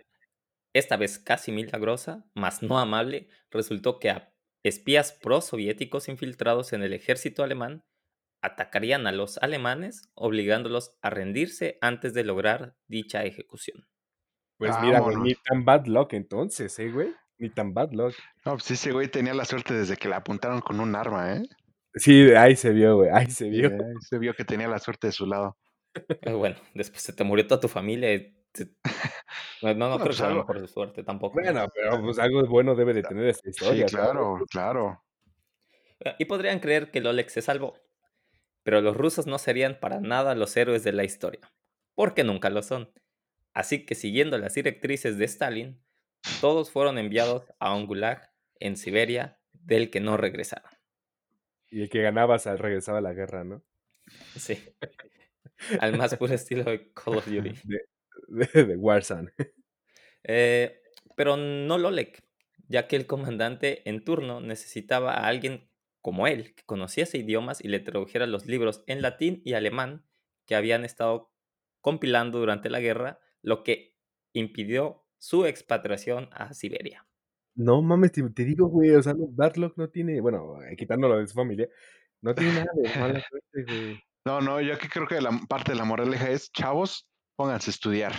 esta 0.72 0.96
vez 0.96 1.20
casi 1.20 1.52
milagrosa, 1.52 2.25
mas 2.34 2.63
no 2.63 2.80
amable, 2.80 3.28
resultó 3.52 4.00
que 4.00 4.12
a 4.12 4.34
espías 4.63 5.12
pro-soviéticos 5.12 6.08
infiltrados 6.08 6.72
en 6.72 6.84
el 6.84 6.94
ejército 6.94 7.44
alemán 7.44 7.84
atacarían 8.44 9.08
a 9.08 9.12
los 9.12 9.38
alemanes, 9.40 10.12
obligándolos 10.14 10.96
a 11.02 11.10
rendirse 11.10 11.78
antes 11.82 12.14
de 12.14 12.24
lograr 12.24 12.76
dicha 12.88 13.24
ejecución. 13.24 13.88
Pues 14.58 14.72
mira, 14.82 15.00
Vámonos. 15.02 15.24
ni 15.24 15.34
tan 15.36 15.66
bad 15.66 15.86
luck 15.88 16.14
entonces, 16.14 16.78
¿eh, 16.80 16.92
güey? 16.92 17.10
Ni 17.40 17.50
tan 17.50 17.74
bad 17.74 17.92
luck. 17.92 18.14
No, 18.46 18.54
pues 18.54 18.70
ese 18.72 18.92
güey 18.92 19.08
tenía 19.10 19.34
la 19.34 19.46
suerte 19.46 19.74
desde 19.74 19.98
que 19.98 20.08
le 20.08 20.16
apuntaron 20.16 20.62
con 20.62 20.80
un 20.80 20.96
arma, 20.96 21.36
¿eh? 21.38 21.44
Sí, 21.96 22.32
ahí 22.32 22.56
se 22.56 22.72
vio, 22.72 22.98
güey, 22.98 23.10
ahí 23.12 23.30
se 23.30 23.50
vio. 23.50 23.68
Eh, 23.70 23.80
Se 24.02 24.18
vio 24.20 24.34
que 24.34 24.46
tenía 24.46 24.68
la 24.68 24.80
suerte 24.80 25.08
de 25.08 25.14
su 25.14 25.26
lado. 25.26 25.58
Eh, 26.22 26.32
Bueno, 26.34 26.56
después 26.74 27.02
se 27.02 27.14
te 27.14 27.24
murió 27.24 27.46
toda 27.48 27.60
tu 27.62 27.68
familia. 27.68 28.14
y 28.14 28.36
te- 28.52 28.70
No, 29.62 29.74
no, 29.74 29.90
no 29.90 29.98
Bueno, 29.98 29.98
creo 29.98 30.06
pues 30.06 30.10
que 30.10 30.14
sea 30.24 30.30
la 30.30 30.42
algo- 30.42 30.54
de 30.62 30.68
suerte 30.68 31.04
tampoco. 31.04 31.40
Bueno, 31.42 31.68
pero 31.74 32.02
pues 32.02 32.20
algo 32.20 32.46
bueno 32.48 32.76
debe 32.76 32.94
de 32.94 33.04
tener 33.04 33.28
esta 33.28 33.50
historia. 33.50 33.88
Sí, 33.88 33.96
¿sabes? 33.96 34.12
claro, 34.12 34.40
claro. 34.50 35.04
Eh, 36.00 36.16
Y 36.20 36.26
podrían 36.26 36.60
creer 36.60 36.92
que 36.92 37.02
Lolek 37.02 37.30
se 37.30 37.42
salvó. 37.42 37.76
Pero 38.63 38.82
los 38.82 38.96
rusos 38.96 39.27
no 39.27 39.38
serían 39.38 39.79
para 39.79 40.00
nada 40.00 40.36
los 40.36 40.55
héroes 40.58 40.84
de 40.84 40.93
la 40.93 41.03
historia, 41.03 41.41
porque 41.96 42.24
nunca 42.24 42.50
lo 42.50 42.63
son. 42.63 42.91
Así 43.53 43.86
que 43.86 43.96
siguiendo 43.96 44.38
las 44.38 44.55
directrices 44.55 45.17
de 45.17 45.25
Stalin, 45.25 45.84
todos 46.41 46.72
fueron 46.72 46.98
enviados 46.98 47.53
a 47.60 47.75
un 47.75 47.86
gulag 47.86 48.32
en 48.60 48.77
Siberia 48.77 49.39
del 49.51 49.89
que 49.89 50.00
no 50.00 50.17
regresaron. 50.17 50.72
Y 51.70 51.82
el 51.82 51.89
que 51.89 52.01
ganaba 52.01 52.38
regresaba 52.38 53.00
a 53.00 53.01
la 53.01 53.13
guerra, 53.13 53.43
¿no? 53.43 53.63
Sí. 54.36 54.63
Al 55.79 55.98
más 55.98 56.15
puro 56.15 56.34
estilo 56.34 56.63
de 56.63 56.91
Call 56.93 57.17
of 57.17 57.27
Duty. 57.27 57.53
De, 58.27 58.48
de, 58.53 58.63
de 58.65 58.77
Warzone. 58.77 59.32
Eh, 60.24 60.82
pero 61.15 61.36
no 61.36 61.77
Lolek, 61.77 62.24
ya 62.67 62.88
que 62.88 62.96
el 62.96 63.05
comandante 63.05 63.88
en 63.89 64.03
turno 64.03 64.39
necesitaba 64.39 65.13
a 65.13 65.27
alguien 65.27 65.70
como 66.03 66.27
él, 66.27 66.53
que 66.53 66.63
conociese 66.65 67.17
idiomas 67.17 67.63
y 67.63 67.69
le 67.69 67.79
tradujera 67.79 68.27
los 68.27 68.45
libros 68.45 68.83
en 68.88 69.01
latín 69.01 69.41
y 69.45 69.53
alemán 69.53 70.05
que 70.45 70.53
habían 70.53 70.83
estado 70.83 71.31
compilando 71.79 72.39
durante 72.39 72.69
la 72.69 72.81
guerra, 72.81 73.19
lo 73.41 73.63
que 73.63 73.95
impidió 74.33 75.05
su 75.17 75.45
expatriación 75.45 76.27
a 76.33 76.53
Siberia. 76.53 77.07
No 77.55 77.81
mames, 77.81 78.12
te, 78.12 78.22
te 78.31 78.43
digo, 78.43 78.67
güey, 78.67 78.91
o 78.91 79.01
sea, 79.01 79.13
Luck 79.13 79.77
no 79.77 79.89
tiene, 79.89 80.19
bueno, 80.19 80.62
eh, 80.63 80.75
quitándolo 80.75 81.19
de 81.19 81.27
su 81.27 81.36
familia, 81.36 81.69
no 82.22 82.36
tiene 82.36 82.51
nada 82.51 82.72
de 82.75 83.00
mala 83.00 83.24
suerte, 83.29 83.63
güey. 83.65 84.03
No, 84.25 84.41
no, 84.41 84.60
yo 84.60 84.74
aquí 84.74 84.89
creo 84.89 85.07
que 85.07 85.22
la 85.22 85.31
parte 85.48 85.72
de 85.72 85.77
la 85.77 85.86
moraleja 85.86 86.29
es, 86.29 86.51
chavos, 86.51 87.07
pónganse 87.38 87.69
a 87.69 87.74
estudiar. 87.74 88.13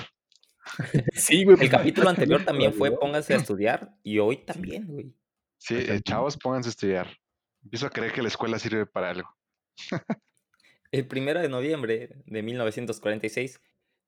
Sí, 1.12 1.44
güey. 1.44 1.56
El 1.56 1.58
pues, 1.58 1.70
capítulo 1.70 2.08
anterior 2.08 2.42
también 2.42 2.72
fue 2.72 2.96
pónganse 2.96 3.34
a 3.34 3.36
estudiar 3.36 3.94
y 4.02 4.18
hoy 4.18 4.46
también, 4.46 4.86
güey. 4.86 5.14
Sí, 5.58 5.74
eh, 5.76 6.00
chavos, 6.02 6.38
pónganse 6.38 6.70
a 6.70 6.70
estudiar. 6.70 7.08
Empiezo 7.64 7.87
a 7.87 7.90
creer 7.90 8.12
que 8.12 8.23
la 8.23 8.28
escuela 8.28 8.59
sirve 8.59 8.87
para 8.87 9.11
algo. 9.11 9.37
El 10.92 11.09
1 11.11 11.40
de 11.40 11.49
noviembre 11.49 12.23
de 12.26 12.42
1946, 12.42 13.61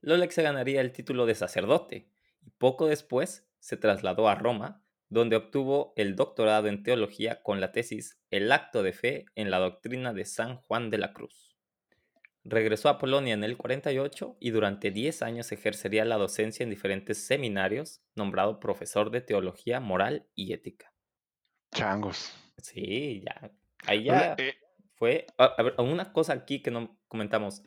Lolek 0.03 0.31
se 0.31 0.43
ganaría 0.43 0.81
el 0.81 0.93
título 0.93 1.27
de 1.27 1.35
sacerdote 1.35 2.09
y 2.43 2.51
poco 2.51 2.87
después 2.87 3.49
se 3.59 3.77
trasladó 3.77 4.29
a 4.29 4.37
Roma, 4.37 4.85
donde 5.09 5.37
obtuvo 5.37 5.95
el 5.97 6.17
doctorado 6.17 6.69
en 6.69 6.83
teología 6.83 7.43
con 7.43 7.61
la 7.61 7.73
tesis 7.73 8.21
El 8.31 8.53
acto 8.53 8.83
de 8.83 8.93
fe 8.93 9.25
en 9.35 9.51
la 9.51 9.59
doctrina 9.59 10.13
de 10.13 10.25
San 10.27 10.57
Juan 10.57 10.91
de 10.91 10.99
la 10.99 11.13
Cruz. 11.13 11.57
Regresó 12.45 12.89
a 12.89 12.99
Polonia 12.99 13.35
en 13.35 13.43
el 13.43 13.57
48 13.57 14.37
y 14.39 14.51
durante 14.51 14.93
10 14.93 15.23
años 15.23 15.51
ejercería 15.51 16.05
la 16.05 16.17
docencia 16.17 16.63
en 16.63 16.71
diferentes 16.71 17.27
seminarios, 17.27 18.03
nombrado 18.15 18.61
profesor 18.61 19.11
de 19.11 19.23
teología 19.23 19.81
moral 19.81 20.29
y 20.37 20.53
ética. 20.53 20.93
Changos. 21.75 22.33
Sí, 22.59 23.23
ya. 23.25 23.51
Ahí 23.87 24.05
ya 24.05 24.35
eh, 24.39 24.55
fue. 24.95 25.27
A, 25.39 25.45
a 25.47 25.63
ver, 25.63 25.75
una 25.79 26.13
cosa 26.13 26.33
aquí 26.33 26.63
que 26.63 26.71
no 26.71 26.99
comentamos. 27.09 27.63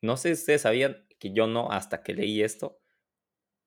No 0.00 0.16
sé 0.16 0.34
si 0.34 0.40
ustedes 0.42 0.62
sabían 0.62 1.06
que 1.18 1.32
yo 1.32 1.46
no, 1.46 1.70
hasta 1.72 2.02
que 2.02 2.14
leí 2.14 2.42
esto, 2.42 2.80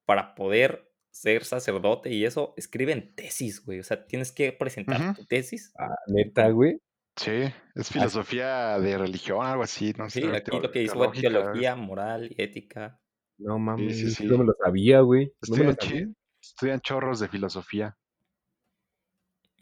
para 0.05 0.33
poder 0.35 0.89
ser 1.11 1.43
sacerdote 1.43 2.09
y 2.09 2.23
eso, 2.25 2.53
escriben 2.55 3.13
tesis, 3.15 3.63
güey. 3.65 3.79
O 3.79 3.83
sea, 3.83 4.05
tienes 4.07 4.31
que 4.31 4.53
presentar 4.53 5.15
tu 5.15 5.25
tesis. 5.25 5.73
Ah, 5.77 5.95
neta, 6.07 6.49
güey. 6.49 6.77
sí, 7.17 7.51
es 7.75 7.89
filosofía 7.89 8.79
de 8.79 8.97
religión, 8.97 9.45
algo 9.45 9.63
así, 9.63 9.93
no 9.97 10.09
sé. 10.09 10.21
Sí, 10.21 10.27
aquí 10.27 10.57
lo 10.57 10.71
que 10.71 10.83
hizo 10.83 10.95
fue 10.95 11.11
teología, 11.11 11.75
moral 11.75 12.29
y 12.31 12.41
ética. 12.41 13.01
No 13.37 13.59
mames, 13.59 13.97
sí, 13.97 14.11
sí. 14.11 14.25
no 14.25 14.37
me 14.37 14.45
lo 14.45 14.53
sabía, 14.63 15.01
güey. 15.01 15.33
No 15.49 15.57
me 15.57 15.63
lo 15.65 15.71
Estudian, 15.71 15.77
sabía. 15.81 16.05
chi- 16.05 16.15
estudian 16.41 16.79
chorros 16.79 17.19
de 17.19 17.27
filosofía. 17.27 17.97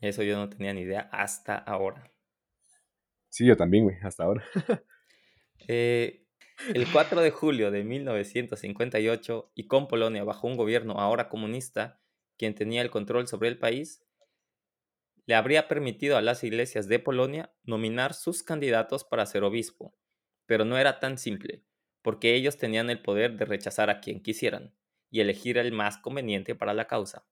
Eso 0.02 0.24
yo 0.24 0.38
no 0.38 0.50
tenía 0.50 0.74
ni 0.74 0.82
idea 0.82 1.10
hasta 1.12 1.56
ahora. 1.56 2.12
Sí, 3.30 3.46
yo 3.46 3.58
también, 3.58 3.84
güey, 3.84 3.98
hasta 4.02 4.24
ahora. 4.24 4.44
Eh, 5.68 6.26
el 6.74 6.92
4 6.92 7.22
de 7.22 7.30
julio 7.30 7.70
de 7.70 7.84
1958, 7.84 9.52
y 9.54 9.68
con 9.68 9.88
Polonia 9.88 10.24
bajo 10.24 10.48
un 10.48 10.58
gobierno 10.58 10.94
ahora 10.94 11.30
comunista, 11.30 12.02
quien 12.38 12.56
tenía 12.56 12.82
el 12.82 12.90
control 12.90 13.28
sobre 13.28 13.50
el 13.50 13.60
país, 13.60 14.04
le 15.26 15.36
habría 15.36 15.68
permitido 15.68 16.18
a 16.18 16.24
las 16.24 16.44
iglesias 16.44 16.88
de 16.88 16.98
Polonia 16.98 17.54
nominar 17.64 18.16
sus 18.16 18.42
candidatos 18.42 19.04
para 19.04 19.28
ser 19.28 19.44
obispo. 19.44 19.96
Pero 20.48 20.66
no 20.66 20.78
era 20.78 21.00
tan 21.00 21.20
simple, 21.20 21.64
porque 22.02 22.34
ellos 22.34 22.58
tenían 22.58 22.90
el 22.90 23.02
poder 23.02 23.38
de 23.38 23.46
rechazar 23.46 23.92
a 23.92 24.00
quien 24.00 24.24
quisieran 24.24 24.74
y 25.12 25.20
elegir 25.22 25.60
el 25.60 25.72
más 25.72 25.98
conveniente 25.98 26.56
para 26.56 26.74
la 26.74 26.88
causa. 26.88 27.28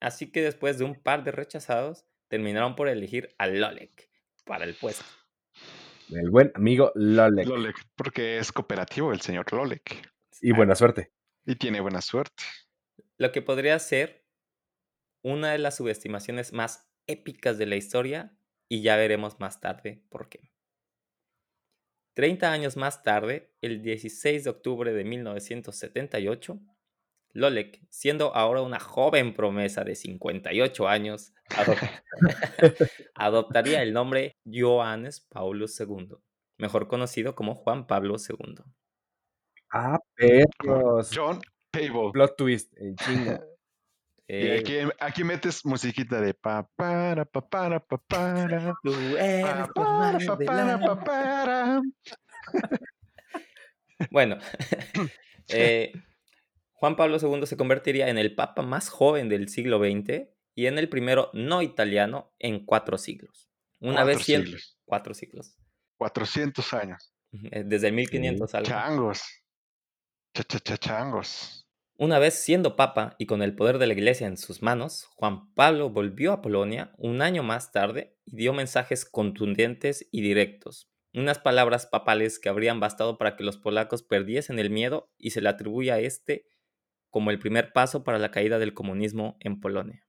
Así 0.00 0.30
que 0.30 0.42
después 0.42 0.78
de 0.78 0.84
un 0.84 0.94
par 0.94 1.24
de 1.24 1.32
rechazados, 1.32 2.06
terminaron 2.28 2.76
por 2.76 2.88
elegir 2.88 3.34
a 3.38 3.46
Lolek 3.46 4.10
para 4.44 4.64
el 4.64 4.74
puesto. 4.74 5.04
El 6.10 6.30
buen 6.30 6.52
amigo 6.54 6.92
Lolek. 6.94 7.46
Lolek, 7.46 7.76
porque 7.96 8.38
es 8.38 8.52
cooperativo 8.52 9.12
el 9.12 9.20
señor 9.20 9.52
Lolek. 9.52 10.12
Y 10.40 10.52
buena 10.52 10.74
suerte. 10.74 11.12
Y 11.44 11.56
tiene 11.56 11.80
buena 11.80 12.00
suerte. 12.00 12.44
Lo 13.18 13.32
que 13.32 13.42
podría 13.42 13.78
ser 13.78 14.24
una 15.22 15.52
de 15.52 15.58
las 15.58 15.76
subestimaciones 15.76 16.52
más 16.52 16.88
épicas 17.06 17.58
de 17.58 17.66
la 17.66 17.76
historia 17.76 18.36
y 18.68 18.82
ya 18.82 18.96
veremos 18.96 19.40
más 19.40 19.60
tarde 19.60 20.04
por 20.08 20.28
qué. 20.28 20.52
30 22.14 22.50
años 22.50 22.76
más 22.76 23.02
tarde, 23.02 23.52
el 23.60 23.82
16 23.82 24.44
de 24.44 24.50
octubre 24.50 24.92
de 24.92 25.04
1978, 25.04 26.60
Lolek, 27.36 27.80
siendo 27.90 28.34
ahora 28.34 28.62
una 28.62 28.80
joven 28.80 29.34
promesa 29.34 29.84
de 29.84 29.94
58 29.94 30.88
años, 30.88 31.32
adop- 31.50 32.02
adoptaría 33.14 33.82
el 33.82 33.92
nombre 33.92 34.36
Johannes 34.44 35.20
Paulus 35.20 35.78
II, 35.80 36.16
mejor 36.58 36.88
conocido 36.88 37.34
como 37.34 37.54
Juan 37.54 37.86
Pablo 37.86 38.16
II. 38.16 38.56
Ah, 39.72 39.98
perros. 40.14 41.10
John 41.14 41.40
Table. 41.70 42.10
Plot 42.12 42.36
twist, 42.36 42.72
en 42.78 42.96
chinga. 42.96 43.40
Eh, 44.28 44.58
aquí, 44.58 44.74
aquí 44.98 45.22
metes 45.22 45.64
musiquita 45.64 46.20
de 46.20 46.34
pa 46.34 46.68
para 46.74 47.24
pa 47.24 47.48
para 47.48 47.78
pa 47.78 47.96
para 47.96 48.74
tú 48.82 48.90
eres 49.16 49.46
pa 49.46 49.72
para 49.72 50.18
pa 50.18 50.36
para 50.36 50.78
pa 50.80 51.04
para. 51.04 51.80
Bueno, 54.10 54.38
eh, 55.48 55.92
Juan 56.78 56.96
Pablo 56.96 57.18
II 57.20 57.46
se 57.46 57.56
convertiría 57.56 58.08
en 58.08 58.18
el 58.18 58.34
papa 58.34 58.62
más 58.62 58.88
joven 58.88 59.28
del 59.28 59.48
siglo 59.48 59.78
XX 59.78 60.28
y 60.54 60.66
en 60.66 60.78
el 60.78 60.88
primero 60.88 61.30
no 61.32 61.62
italiano 61.62 62.34
en 62.38 62.64
cuatro 62.64 62.98
siglos. 62.98 63.50
Una 63.80 63.94
Cuatro 63.96 64.06
vez 64.06 64.22
siendo, 64.24 64.46
siglos. 64.46 64.78
cuatro 64.84 65.14
siglos. 65.14 65.56
400 65.98 66.74
años. 66.74 67.12
Eh, 67.50 67.62
Desde 67.66 67.88
el 67.88 67.94
1500 67.94 68.54
algo. 68.54 68.68
Changos. 68.68 69.22
Cha, 70.34 70.44
cha, 70.44 70.60
cha, 70.60 70.76
changos. 70.78 71.66
Una 71.98 72.18
vez 72.18 72.34
siendo 72.34 72.76
papa 72.76 73.16
y 73.18 73.24
con 73.24 73.42
el 73.42 73.54
poder 73.56 73.78
de 73.78 73.86
la 73.86 73.94
iglesia 73.94 74.26
en 74.26 74.36
sus 74.36 74.60
manos, 74.62 75.06
Juan 75.16 75.54
Pablo 75.54 75.88
volvió 75.88 76.32
a 76.32 76.42
Polonia 76.42 76.92
un 76.98 77.22
año 77.22 77.42
más 77.42 77.72
tarde 77.72 78.18
y 78.26 78.36
dio 78.36 78.52
mensajes 78.52 79.06
contundentes 79.06 80.06
y 80.12 80.20
directos. 80.20 80.90
Unas 81.14 81.38
palabras 81.38 81.86
papales 81.86 82.38
que 82.38 82.50
habrían 82.50 82.80
bastado 82.80 83.16
para 83.16 83.34
que 83.36 83.44
los 83.44 83.56
polacos 83.56 84.02
perdiesen 84.02 84.58
el 84.58 84.68
miedo 84.68 85.10
y 85.16 85.30
se 85.30 85.40
le 85.40 85.48
atribuye 85.48 85.90
a 85.90 85.98
este 85.98 86.46
como 87.16 87.30
el 87.30 87.38
primer 87.38 87.72
paso 87.72 88.04
para 88.04 88.18
la 88.18 88.30
caída 88.30 88.58
del 88.58 88.74
comunismo 88.74 89.38
en 89.40 89.58
Polonia. 89.58 90.04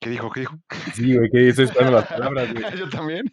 ¿Qué 0.00 0.08
dijo? 0.08 0.30
¿Qué 0.30 0.40
dijo? 0.40 0.58
Sí, 0.94 1.14
güey, 1.14 1.30
que 1.30 1.46
estoy 1.50 1.66
esperando 1.66 1.98
las 1.98 2.06
palabras, 2.08 2.54
güey. 2.54 2.64
Yo 2.78 2.88
también. 2.88 3.30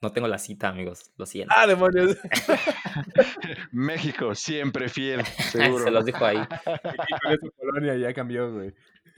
No 0.00 0.10
tengo 0.10 0.26
la 0.26 0.38
cita, 0.38 0.68
amigos, 0.68 1.12
lo 1.18 1.26
siento. 1.26 1.52
Ah, 1.54 1.66
demonios. 1.66 2.16
México, 3.72 4.34
siempre 4.34 4.88
fiel, 4.88 5.22
seguro. 5.52 5.84
se 5.84 5.90
los 5.90 6.06
dijo 6.06 6.24
ahí. 6.24 6.38
Aquí 6.38 7.14
con 7.22 7.32
esa 7.34 7.46
Polonia 7.58 7.94
ya 7.96 8.14
cambió, 8.14 8.50
güey. 8.50 8.72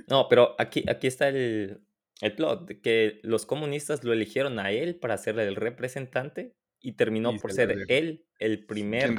No, 0.09 0.27
pero 0.29 0.57
aquí, 0.59 0.83
aquí 0.91 1.07
está 1.07 1.29
el, 1.29 1.81
el 2.23 2.35
plot, 2.35 2.81
que 2.83 3.21
los 3.23 3.47
comunistas 3.47 4.03
lo 4.03 4.13
eligieron 4.13 4.59
a 4.59 4.73
él 4.73 4.97
para 4.97 5.17
ser 5.17 5.39
el 5.39 5.55
representante 5.55 6.57
y 6.85 6.93
terminó 6.93 7.33
Y 7.33 7.39
por 7.39 7.51
se 7.51 7.67
ser 7.67 7.85
él 7.89 8.27
el 8.39 8.67
primer, 8.67 9.15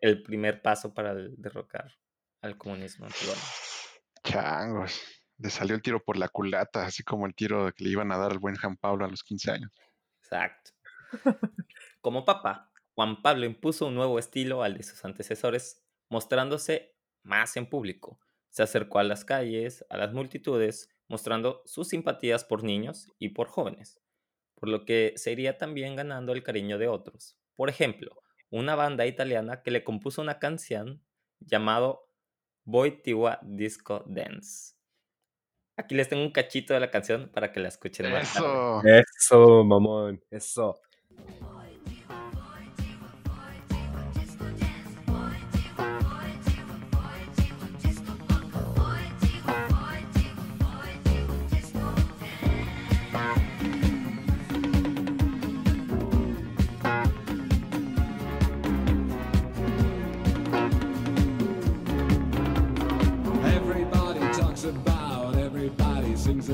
el 0.00 0.22
primer 0.22 0.60
paso 0.60 0.92
para 0.92 1.14
derrocar 1.14 1.96
al 2.42 2.58
comunismo. 2.58 3.06
Changos. 4.24 5.00
Le 5.38 5.50
salió 5.50 5.76
el 5.76 5.82
tiro 5.82 6.02
por 6.02 6.18
la 6.18 6.28
culata, 6.28 6.84
así 6.84 7.04
como 7.04 7.26
el 7.26 7.34
tiro 7.34 7.72
que 7.72 7.84
le 7.84 7.90
iban 7.90 8.10
a 8.10 8.18
dar 8.18 8.32
al 8.32 8.40
buen 8.40 8.56
Juan 8.56 8.76
Pablo 8.76 9.04
a 9.04 9.08
los 9.08 9.22
15 9.22 9.52
años. 9.52 9.70
Exacto. 10.20 10.72
Como 12.00 12.24
papa, 12.24 12.70
Juan 12.94 13.22
Pablo 13.22 13.46
impuso 13.46 13.86
un 13.86 13.94
nuevo 13.94 14.18
estilo 14.18 14.62
al 14.62 14.76
de 14.76 14.82
sus 14.82 15.04
antecesores, 15.04 15.82
mostrándose 16.08 16.94
más 17.22 17.56
en 17.56 17.66
público. 17.66 18.20
Se 18.50 18.62
acercó 18.62 18.98
a 18.98 19.04
las 19.04 19.24
calles, 19.24 19.84
a 19.88 19.96
las 19.96 20.12
multitudes, 20.12 20.90
mostrando 21.08 21.62
sus 21.64 21.88
simpatías 21.88 22.44
por 22.44 22.64
niños 22.64 23.12
y 23.18 23.30
por 23.30 23.48
jóvenes, 23.48 24.00
por 24.60 24.68
lo 24.68 24.84
que 24.84 25.14
se 25.16 25.32
iría 25.32 25.58
también 25.58 25.96
ganando 25.96 26.32
el 26.32 26.44
cariño 26.44 26.78
de 26.78 26.86
otros. 26.86 27.36
Por 27.56 27.70
ejemplo, 27.70 28.22
una 28.50 28.74
banda 28.74 29.06
italiana 29.06 29.62
que 29.62 29.70
le 29.70 29.82
compuso 29.82 30.20
una 30.20 30.38
canción 30.38 31.02
llamado 31.40 32.06
Boy 32.64 33.02
Tiwa 33.02 33.40
Disco 33.42 34.04
Dance. 34.06 34.74
Aquí 35.76 35.94
les 35.94 36.10
tengo 36.10 36.22
un 36.22 36.30
cachito 36.30 36.74
de 36.74 36.80
la 36.80 36.90
canción 36.90 37.30
para 37.32 37.50
que 37.50 37.60
la 37.60 37.68
escuchen 37.68 38.12
más 38.12 38.34
tarde. 38.34 38.46
Eso. 38.46 39.04
Eso, 39.18 39.64
mamón. 39.64 40.22
Eso. 40.30 40.78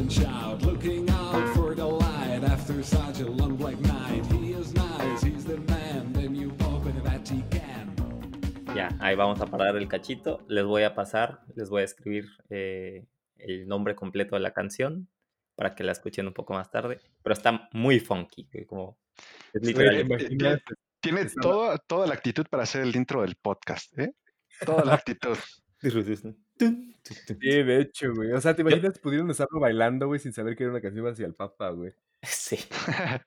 Everybody 0.07 0.15
sings 0.15 0.19
and 0.19 0.27
shout, 0.27 0.63
looking 0.63 1.11
out 1.11 1.55
for 1.55 1.75
the 1.75 1.85
light 1.85 2.45
after 2.45 2.83
such 2.83 3.21
a 3.21 3.31
long 3.31 3.57
black 3.57 3.79
night. 3.81 4.25
He 4.33 4.53
is 4.53 4.75
nice, 4.75 5.23
he's 5.23 5.45
the 5.45 5.59
man, 5.59 6.13
then 6.13 6.35
you 6.35 6.53
open 6.65 6.97
a 6.97 7.03
Vatican. 7.03 7.95
Ya, 8.75 8.89
ahí 9.01 9.17
vamos 9.17 9.41
a 9.41 9.47
parar 9.47 9.77
el 9.77 9.89
cachito. 9.89 10.45
Les 10.49 10.65
voy 10.65 10.83
a 10.83 10.95
pasar, 10.95 11.41
les 11.55 11.71
voy 11.71 11.83
a 11.83 11.85
escribir 11.85 12.27
eh, 12.51 13.07
el 13.39 13.67
nombre 13.67 13.95
completo 13.95 14.37
de 14.37 14.41
la 14.41 14.53
canción 14.53 15.09
para 15.55 15.75
que 15.75 15.85
la 15.85 15.93
escuchen 15.93 16.27
un 16.27 16.35
poco 16.35 16.55
más 16.55 16.71
tarde. 16.71 17.01
Pero 17.23 17.33
está 17.33 17.69
muy 17.73 18.01
funky, 18.01 18.49
güey, 18.53 18.67
como 18.67 18.99
es 19.53 19.63
Güey, 19.63 19.73
literal. 19.73 19.95
¿te 19.95 20.03
imaginas? 20.03 20.63
Tiene 21.01 21.27
toda, 21.41 21.79
toda 21.79 22.07
la 22.07 22.15
actitud 22.15 22.47
para 22.51 22.65
hacer 22.65 22.83
el 22.83 22.95
intro 22.97 23.23
del 23.23 23.37
podcast, 23.37 23.97
¿eh? 23.99 24.13
Toda 24.65 24.85
la 24.85 24.95
actitud. 24.95 25.37
Sí, 26.59 27.63
de 27.63 27.81
hecho, 27.81 28.13
güey. 28.15 28.33
O 28.33 28.41
sea, 28.41 28.55
¿te 28.55 28.63
imaginas 28.63 28.99
pudieron 28.99 29.31
estarlo 29.31 29.61
bailando, 29.61 30.07
güey, 30.09 30.19
sin 30.21 30.33
saber 30.33 30.57
que 30.57 30.65
era 30.65 30.73
una 30.73 30.81
canción 30.83 31.07
hacia 31.07 31.27
el 31.27 31.35
Papa, 31.35 31.71
güey? 31.71 31.93
Sí. 32.23 32.59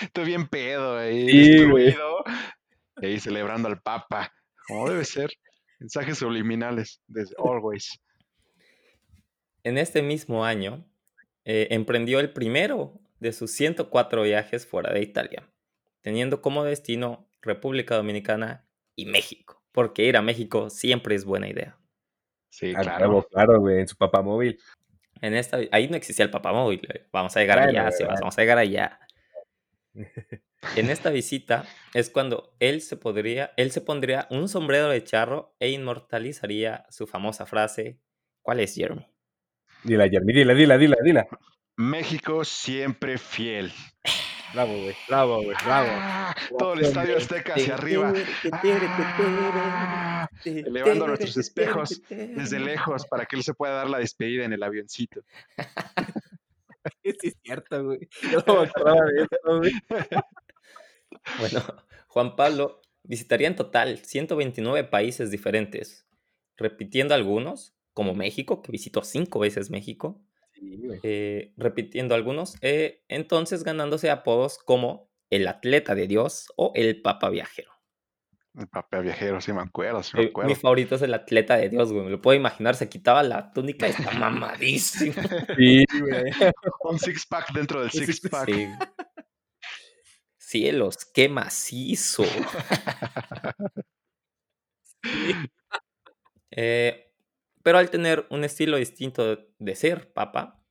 Estoy 0.00 0.24
bien 0.26 0.46
pedo 0.48 0.96
ahí, 0.98 1.28
Sí, 1.28 1.64
güey. 1.64 1.86
destruido, 1.86 2.24
y 3.00 3.06
ahí 3.06 3.20
celebrando 3.20 3.68
al 3.68 3.80
Papa. 3.82 4.32
Como 4.66 4.88
debe 4.90 5.04
ser. 5.04 5.30
Mensajes 5.80 6.18
subliminales 6.18 7.00
desde 7.06 7.34
Always. 7.38 8.00
En 9.64 9.78
este 9.78 10.02
mismo 10.02 10.44
año, 10.44 10.84
eh, 11.44 11.68
emprendió 11.70 12.20
el 12.20 12.32
primero 12.32 13.00
de 13.20 13.32
sus 13.32 13.50
104 13.52 14.22
viajes 14.22 14.66
fuera 14.66 14.92
de 14.92 15.02
Italia, 15.02 15.48
teniendo 16.00 16.40
como 16.42 16.64
destino 16.64 17.28
República 17.42 17.96
Dominicana 17.96 18.66
y 18.96 19.06
México, 19.06 19.62
porque 19.72 20.04
ir 20.04 20.16
a 20.16 20.22
México 20.22 20.70
siempre 20.70 21.14
es 21.14 21.24
buena 21.24 21.48
idea. 21.48 21.78
Sí, 22.50 22.72
Ah, 22.76 22.80
claro. 22.82 23.26
claro, 23.30 23.60
güey, 23.60 23.80
en 23.80 23.88
su 23.88 23.96
papamóvil. 23.96 24.58
En 25.20 25.34
esta, 25.34 25.58
ahí 25.72 25.88
no 25.88 25.96
existía 25.96 26.24
el 26.24 26.30
papamóvil. 26.30 26.80
eh, 26.92 27.06
Vamos 27.12 27.36
a 27.36 27.40
llegar 27.40 27.58
allá, 27.58 27.90
Sebas, 27.90 27.98
bueno. 28.12 28.20
vamos 28.20 28.38
a 28.38 28.40
llegar 28.40 28.58
allá. 28.58 29.00
En 30.76 30.90
esta 30.90 31.10
visita 31.10 31.64
es 31.94 32.10
cuando 32.10 32.54
él 32.60 32.80
se 32.82 32.96
podría, 32.96 33.52
él 33.56 33.70
se 33.70 33.80
pondría 33.80 34.26
un 34.30 34.48
sombrero 34.48 34.88
de 34.88 35.02
charro 35.04 35.54
e 35.60 35.70
inmortalizaría 35.70 36.84
su 36.90 37.06
famosa 37.06 37.46
frase. 37.46 37.98
¿Cuál 38.42 38.60
es, 38.60 38.74
Jeremy? 38.74 39.06
Dila, 39.84 40.08
Jeremy, 40.08 40.32
dila, 40.32 40.54
dila, 40.54 40.78
dila, 40.78 40.96
dila. 41.02 41.28
México 41.76 42.44
siempre 42.44 43.18
fiel. 43.18 43.72
Bravo, 44.54 44.72
güey, 44.72 44.96
bravo, 45.06 45.42
güey, 45.42 45.56
bravo. 45.64 45.88
Ah, 45.90 46.34
todo 46.58 46.72
el 46.74 46.80
estadio 46.80 47.16
Azteca 47.16 47.54
hacia 47.54 47.74
arriba. 47.74 48.12
Ah, 48.52 50.28
elevando 50.44 51.06
nuestros 51.06 51.36
espejos 51.36 52.00
desde 52.08 52.58
lejos 52.58 53.06
para 53.06 53.26
que 53.26 53.36
él 53.36 53.42
se 53.42 53.54
pueda 53.54 53.74
dar 53.74 53.90
la 53.90 53.98
despedida 53.98 54.44
en 54.44 54.52
el 54.52 54.62
avioncito. 54.62 55.22
Sí, 57.02 57.14
es 57.22 57.36
cierto, 57.42 57.84
güey. 57.84 58.08
Yo 58.32 58.42
no 58.46 58.60
me 58.60 58.68
acordaba 58.68 59.04
de 59.04 59.22
eso, 59.22 59.58
güey. 59.58 59.72
Bueno, 61.38 61.62
Juan 62.06 62.36
Pablo 62.36 62.80
visitaría 63.02 63.48
en 63.48 63.56
total 63.56 63.98
129 63.98 64.84
países 64.84 65.30
diferentes, 65.30 66.06
repitiendo 66.56 67.14
algunos, 67.14 67.74
como 67.92 68.14
México, 68.14 68.62
que 68.62 68.72
visitó 68.72 69.02
cinco 69.02 69.40
veces 69.40 69.70
México. 69.70 70.22
Eh, 71.02 71.52
repitiendo 71.56 72.14
algunos, 72.14 72.56
eh, 72.62 73.02
entonces 73.08 73.64
ganándose 73.64 74.10
apodos 74.10 74.58
como 74.58 75.10
el 75.30 75.46
atleta 75.48 75.94
de 75.94 76.06
Dios 76.06 76.52
o 76.56 76.72
el 76.74 77.00
papa 77.02 77.28
viajero. 77.30 77.70
El 78.58 78.66
papel 78.66 79.02
viajero, 79.04 79.40
sí 79.40 79.52
me 79.52 79.60
acuerdo, 79.60 80.02
sí 80.02 80.16
me 80.16 80.24
Eh, 80.24 80.26
acuerdo. 80.30 80.48
mi 80.48 80.54
favorito 80.56 80.94
es 80.96 81.02
el 81.02 81.14
atleta 81.14 81.56
de 81.56 81.68
Dios, 81.68 81.92
güey. 81.92 82.04
Me 82.06 82.10
lo 82.10 82.20
puedo 82.20 82.36
imaginar, 82.36 82.74
se 82.74 82.88
quitaba 82.88 83.22
la 83.22 83.52
túnica 83.52 83.86
y 83.86 83.90
está 83.90 84.10
mamadísimo. 84.12 85.12
Sí, 85.58 85.84
güey. 86.00 86.24
Un 86.82 86.98
six 86.98 87.24
pack 87.26 87.52
dentro 87.52 87.80
del 87.80 87.86
Un 87.86 87.92
six 87.92 88.06
six- 88.20 88.28
pack. 88.30 88.48
Sí. 88.48 88.66
Cielos, 90.38 90.96
qué 91.12 91.28
macizo. 91.28 92.24
Eh, 96.50 97.07
pero 97.68 97.76
al 97.76 97.90
tener 97.90 98.24
un 98.30 98.44
estilo 98.44 98.78
distinto 98.78 99.36
de- 99.58 99.74
ser 99.74 100.10
papa, 100.14 100.64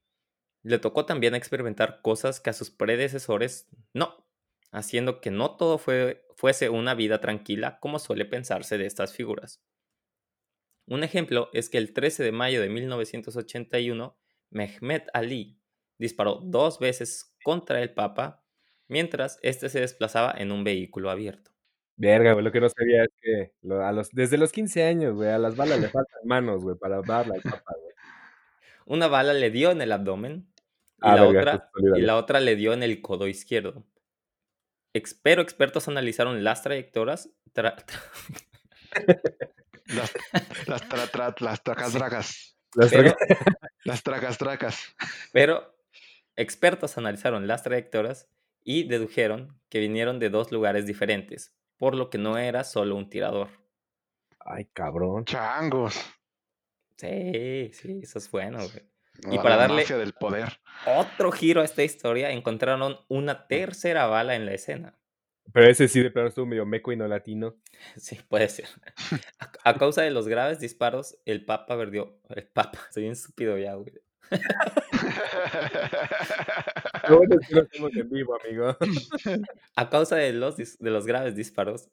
le 0.64 0.80
tocó 0.80 1.06
también 1.06 1.36
experimentar 1.36 2.02
cosas 2.02 2.40
que 2.40 2.50
a 2.50 2.54
sus 2.54 2.72
predecesores 2.72 3.70
no, 3.94 4.28
haciendo 4.72 5.22
que 5.22 5.30
no 5.30 5.58
todo 5.58 5.78
fue, 5.78 6.26
fuese 6.38 6.70
una 6.70 6.96
vida 6.96 7.22
tranquila 7.22 7.80
como 7.82 8.00
suele 8.00 8.26
pensarse 8.26 8.80
de 8.80 8.88
estas 8.88 9.14
figuras. 9.14 9.64
Un 10.88 11.04
ejemplo 11.04 11.52
es 11.54 11.70
que 11.70 11.78
el 11.78 11.94
13 11.94 12.24
de 12.24 12.32
mayo 12.32 12.62
de 12.62 12.70
1981, 12.70 14.18
Mehmet 14.50 15.08
Ali 15.14 15.62
disparó 16.00 16.42
dos 16.44 16.80
veces 16.80 17.38
contra 17.44 17.80
el 17.84 17.94
papa 17.94 18.44
mientras 18.88 19.38
éste 19.44 19.70
se 19.70 19.82
desplazaba 19.82 20.34
en 20.36 20.52
un 20.52 20.64
vehículo 20.64 21.12
abierto. 21.12 21.52
Verga, 22.00 22.34
güey, 22.34 22.46
lo 22.46 22.52
que 22.52 22.62
no 22.62 22.70
sabía 22.70 23.04
es 23.04 23.10
que 23.22 23.52
lo- 23.64 23.84
a 23.86 23.92
los, 23.92 24.10
desde 24.12 24.38
los 24.38 24.52
15 24.52 24.84
años, 24.84 25.16
güey, 25.16 25.30
a 25.30 25.38
las 25.40 25.56
balas 25.56 25.80
le 25.80 25.88
faltan 26.06 26.22
manos, 26.26 26.62
güey, 26.64 26.76
para 26.78 27.02
darle 27.02 27.36
al 27.36 27.42
papa, 27.42 27.74
güey. 27.82 27.94
Una 28.86 29.08
bala 29.08 29.34
le 29.34 29.50
dio 29.52 29.72
en 29.72 29.82
el 29.82 29.92
abdomen 29.92 30.48
y, 30.54 31.00
Ah, 31.02 31.16
la, 31.16 31.26
verga, 31.26 31.42
otra, 31.42 31.70
y 31.98 32.02
la 32.02 32.16
otra 32.16 32.40
le 32.40 32.56
dio 32.56 32.74
en 32.74 32.84
el 32.84 33.02
codo 33.02 33.28
izquierdo. 33.28 33.84
Pero 35.22 35.42
expertos 35.44 35.88
analizaron 35.88 36.44
las 36.44 36.64
trayectorias, 36.64 37.30
tra- 37.54 37.76
tra- 37.86 38.02
Las, 39.88 40.12
las, 40.68 40.90
tra- 40.90 41.10
tra- 41.12 41.40
las 41.42 41.64
tracas 41.64 41.94
tracas. 41.94 42.58
Las 42.76 42.92
pero, 42.92 43.16
Las 43.86 44.04
tracas 44.04 44.38
tracas. 44.38 44.96
pero 45.32 45.78
expertos 46.36 46.98
analizaron 46.98 47.48
las 47.48 47.64
trayectorias 47.64 48.28
y 48.64 48.88
dedujeron 48.88 49.60
que 49.70 49.80
vinieron 49.80 50.20
de 50.20 50.30
dos 50.30 50.52
lugares 50.52 50.86
diferentes, 50.86 51.54
por 51.78 51.96
lo 51.96 52.10
que 52.10 52.18
no 52.18 52.38
era 52.38 52.64
solo 52.64 52.96
un 52.96 53.10
tirador. 53.10 53.50
Ay, 54.40 54.66
cabrón. 54.74 55.26
Changos. 55.26 55.96
Sí, 56.98 57.70
sí, 57.74 58.00
eso 58.04 58.18
es 58.20 58.32
bueno, 58.32 58.58
güey. 58.58 59.34
Y 59.34 59.38
para 59.38 59.56
la 59.58 59.68
darle- 59.68 59.86
del 59.86 60.14
poder. 60.14 60.60
Otro 60.86 61.32
giro 61.32 61.62
a 61.62 61.66
esta 61.66 61.84
historia, 61.84 62.32
encontraron 62.32 62.98
una 63.08 63.48
tercera 63.48 64.06
bala 64.08 64.36
en 64.36 64.46
la 64.46 64.54
escena. 64.54 64.98
Pero 65.54 65.70
ese 65.70 65.88
sí 65.88 66.02
de 66.02 66.12
plano 66.12 66.28
estuvo 66.28 66.46
medio 66.46 66.66
meco 66.66 66.92
y 66.92 66.98
no 66.98 67.08
latino. 67.08 67.56
Sí, 67.98 68.20
puede 68.28 68.50
ser. 68.50 68.68
A, 69.40 69.70
a 69.70 69.74
causa 69.76 70.02
de 70.02 70.12
los 70.12 70.28
graves 70.28 70.60
disparos, 70.60 71.18
el 71.26 71.46
Papa 71.46 71.78
perdió. 71.78 72.20
El 72.30 72.48
Papa, 72.48 72.80
soy 72.92 73.04
bien 73.04 73.14
estúpido 73.14 73.58
ya, 73.58 73.74
güey. 73.76 73.92
Lo 77.10 77.18
bueno 77.18 77.36
es 77.40 77.48
que 77.48 77.56
no 77.56 77.62
estamos 77.62 77.96
en 77.96 78.10
vivo, 78.10 78.38
amigo. 78.44 78.78
A 79.76 79.90
causa 79.90 80.16
de 80.16 80.34
los, 80.34 80.58
de 80.58 80.92
los 80.92 81.06
graves 81.06 81.36
disparos, 81.36 81.90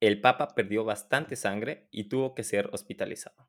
el 0.00 0.20
Papa 0.20 0.54
perdió 0.54 0.84
bastante 0.84 1.36
sangre 1.36 1.88
y 1.90 2.04
tuvo 2.04 2.34
que 2.34 2.44
ser 2.44 2.70
hospitalizado. 2.72 3.48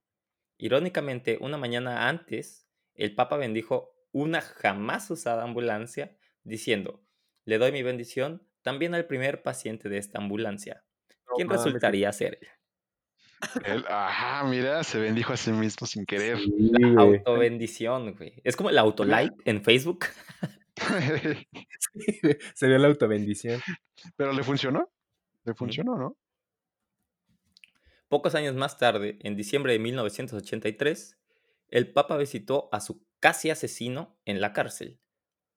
Irónicamente, 0.57 1.37
una 1.41 1.57
mañana 1.57 2.09
antes, 2.09 2.67
el 2.95 3.15
Papa 3.15 3.37
bendijo 3.37 3.95
una 4.11 4.41
jamás 4.41 5.09
usada 5.11 5.43
ambulancia, 5.43 6.17
diciendo, 6.43 7.03
le 7.45 7.57
doy 7.57 7.71
mi 7.71 7.83
bendición 7.83 8.47
también 8.61 8.93
al 8.93 9.05
primer 9.05 9.43
paciente 9.43 9.89
de 9.89 9.97
esta 9.97 10.19
ambulancia, 10.19 10.83
No 11.27 11.35
quien 11.35 11.47
mames, 11.47 11.63
resultaría 11.63 12.11
ser 12.11 12.39
él. 12.41 12.47
Él, 13.63 13.85
ajá, 13.87 14.43
mira, 14.45 14.83
se 14.83 14.99
bendijo 14.99 15.33
a 15.33 15.37
sí 15.37 15.51
mismo 15.51 15.87
sin 15.87 16.05
querer. 16.05 16.37
Sí, 16.39 16.51
güey. 16.77 16.95
Autobendición, 16.97 18.15
güey. 18.15 18.41
Es 18.43 18.55
como 18.55 18.69
el 18.69 18.77
autolike 18.77 19.33
en 19.45 19.63
Facebook. 19.63 20.05
Se 22.55 22.67
dio 22.67 22.77
la 22.77 22.87
autobendición. 22.87 23.61
Pero 24.15 24.33
le 24.33 24.43
funcionó. 24.43 24.89
Le 25.45 25.53
funcionó, 25.53 25.95
¿no? 25.95 26.17
Pocos 28.07 28.33
años 28.35 28.55
más 28.55 28.77
tarde, 28.77 29.19
en 29.21 29.35
diciembre 29.35 29.73
de 29.73 29.79
1983, 29.79 31.17
el 31.69 31.91
Papa 31.91 32.17
visitó 32.17 32.69
a 32.71 32.79
su 32.79 33.05
casi 33.19 33.51
asesino 33.51 34.17
en 34.25 34.41
la 34.41 34.53
cárcel, 34.53 34.99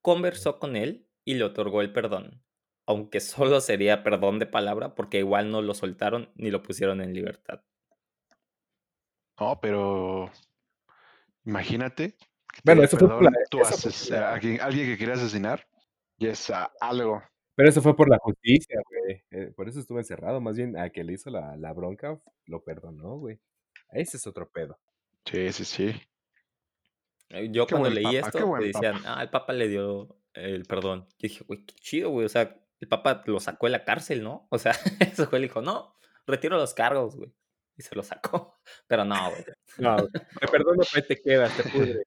conversó 0.03 0.59
con 0.59 0.77
él 0.77 1.09
y 1.25 1.35
le 1.35 1.45
otorgó 1.45 1.81
el 1.81 1.92
perdón, 1.92 2.42
aunque 2.85 3.21
solo 3.21 3.61
sería 3.61 4.03
perdón 4.03 4.38
de 4.38 4.47
palabra 4.47 4.95
porque 4.95 5.18
igual 5.18 5.51
no 5.51 5.62
lo 5.62 5.73
soltaron 5.73 6.31
ni 6.35 6.51
lo 6.51 6.62
pusieron 6.62 7.01
en 7.01 7.14
libertad. 7.14 7.62
No, 9.42 9.59
pero 9.61 10.31
imagínate. 11.44 12.16
Bueno, 12.64 12.83
eso 12.85 12.96
fue 12.96 13.09
por 13.09 13.24
la- 13.24 13.33
tu 13.50 13.61
eso 13.61 13.76
fue 13.76 13.90
por 13.90 14.11
la- 14.20 14.35
a 14.35 14.38
quien- 14.40 14.61
alguien 14.61 14.87
que 14.87 14.96
quería 14.96 15.14
asesinar. 15.14 15.66
Y 16.18 16.28
es 16.28 16.52
algo. 16.81 17.20
Pero 17.57 17.68
eso 17.68 17.83
fue 17.83 17.96
por 17.96 18.09
la 18.09 18.18
justicia, 18.18 18.81
güey. 18.88 19.22
Eh, 19.31 19.52
por 19.57 19.68
eso 19.68 19.81
estuvo 19.81 19.98
encerrado. 19.98 20.40
Más 20.40 20.57
bien, 20.57 20.78
a 20.78 20.90
que 20.90 21.02
le 21.02 21.14
hizo 21.14 21.28
la, 21.31 21.57
la 21.57 21.72
bronca, 21.72 22.20
lo 22.46 22.62
perdonó, 22.62 23.16
güey. 23.18 23.40
Ese 23.90 24.16
es 24.16 24.26
otro 24.28 24.48
pedo. 24.48 24.78
Sí, 25.24 25.52
sí, 25.52 25.64
sí. 25.64 25.94
Eh, 27.31 27.48
Yo 27.50 27.66
Qué 27.66 27.72
cuando 27.74 27.90
leí 27.90 28.05
papa, 28.05 28.28
esto, 28.28 28.52
me 28.52 28.64
decían, 28.66 28.96
ah, 29.07 29.22
el 29.22 29.31
Papa 29.31 29.52
le 29.52 29.68
dio 29.68 30.16
el 30.35 30.64
perdón. 30.64 31.07
Yo 31.18 31.28
dije, 31.28 31.44
güey, 31.44 31.64
qué 31.64 31.74
chido, 31.74 32.11
güey. 32.11 32.26
O 32.26 32.28
sea, 32.28 32.57
el 32.78 32.88
Papa 32.88 33.22
lo 33.26 33.40
sacó 33.40 33.66
de 33.66 33.72
la 33.72 33.85
cárcel, 33.85 34.22
¿no? 34.22 34.46
O 34.50 34.59
sea, 34.59 34.72
eso 35.26 35.26
fue, 35.28 35.40
le 35.40 35.46
dijo, 35.48 35.61
no, 35.62 35.94
retiro 36.26 36.57
los 36.57 36.74
cargos, 36.74 37.16
güey. 37.16 37.33
Y 37.76 37.82
se 37.82 37.94
lo 37.94 38.02
sacó. 38.02 38.61
Pero 38.87 39.04
no, 39.04 39.30
güey. 39.30 39.44
No, 39.78 39.96
te 40.08 40.48
perdono, 40.48 40.82
pero 40.92 41.06
te 41.06 41.20
quedas, 41.20 41.56
te 41.56 41.62
pudres. 41.70 42.06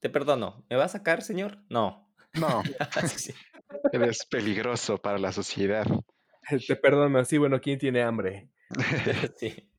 Te 0.00 0.08
perdono. 0.08 0.64
¿Me 0.70 0.76
va 0.76 0.84
a 0.84 0.88
sacar, 0.88 1.22
señor? 1.22 1.58
No. 1.68 2.14
No, 2.34 2.62
Sí. 3.16 3.34
eres 3.92 4.24
peligroso 4.26 4.98
para 4.98 5.18
la 5.18 5.32
sociedad. 5.32 5.86
Te 6.66 6.76
perdono. 6.76 7.24
Sí, 7.24 7.38
bueno, 7.38 7.60
¿quién 7.60 7.78
tiene 7.78 8.02
hambre? 8.02 8.50
Sí. 9.36 9.70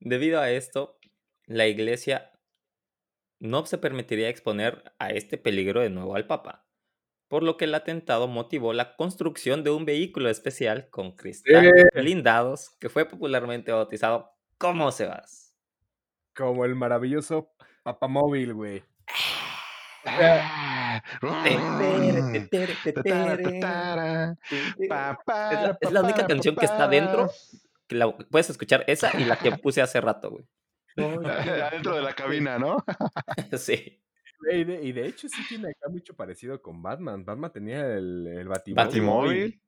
Debido 0.00 0.40
a 0.40 0.50
esto, 0.50 0.98
la 1.46 1.66
iglesia 1.66 2.32
no 3.38 3.64
se 3.66 3.78
permitiría 3.78 4.28
exponer 4.28 4.94
a 4.98 5.10
este 5.10 5.38
peligro 5.38 5.80
de 5.80 5.90
nuevo 5.90 6.16
al 6.16 6.26
Papa, 6.26 6.65
por 7.28 7.42
lo 7.42 7.56
que 7.56 7.64
el 7.64 7.74
atentado 7.74 8.28
motivó 8.28 8.72
la 8.72 8.96
construcción 8.96 9.64
de 9.64 9.70
un 9.70 9.84
vehículo 9.84 10.28
especial 10.30 10.88
con 10.90 11.12
cristales 11.12 11.72
¡Eh! 11.74 12.00
blindados 12.00 12.70
que 12.78 12.88
fue 12.88 13.04
popularmente 13.04 13.72
bautizado 13.72 14.32
como 14.58 14.90
Sebas. 14.92 15.54
Como 16.34 16.64
el 16.64 16.74
maravilloso 16.74 17.52
papamóvil, 17.82 18.54
güey. 18.54 18.84
Es 25.80 25.92
la, 25.92 26.02
única 26.02 26.26
canción 26.26 26.54
que 26.54 26.64
está 26.64 26.86
dentro, 26.88 27.30
que 27.88 27.96
la 27.96 28.16
puedes 28.16 28.50
escuchar 28.50 28.84
esa 28.86 29.10
y 29.18 29.24
la 29.24 29.36
que 29.36 29.50
puse 29.62 29.82
hace 29.82 30.00
rato, 30.00 30.30
güey. 30.30 30.44
Adentro 30.96 31.96
de 31.96 32.02
la 32.02 32.14
cabina, 32.14 32.58
¿no? 32.58 32.76
Sí. 33.58 34.00
Y 34.52 34.64
de, 34.64 34.84
y 34.84 34.92
de 34.92 35.06
hecho 35.06 35.28
sí 35.28 35.42
tiene 35.48 35.70
acá 35.70 35.88
mucho 35.88 36.14
parecido 36.14 36.60
con 36.62 36.82
Batman. 36.82 37.24
Batman 37.24 37.52
tenía 37.52 37.86
el, 37.94 38.26
el 38.26 38.48
Batimóvil. 38.48 38.86
Batimóvil. 38.86 39.62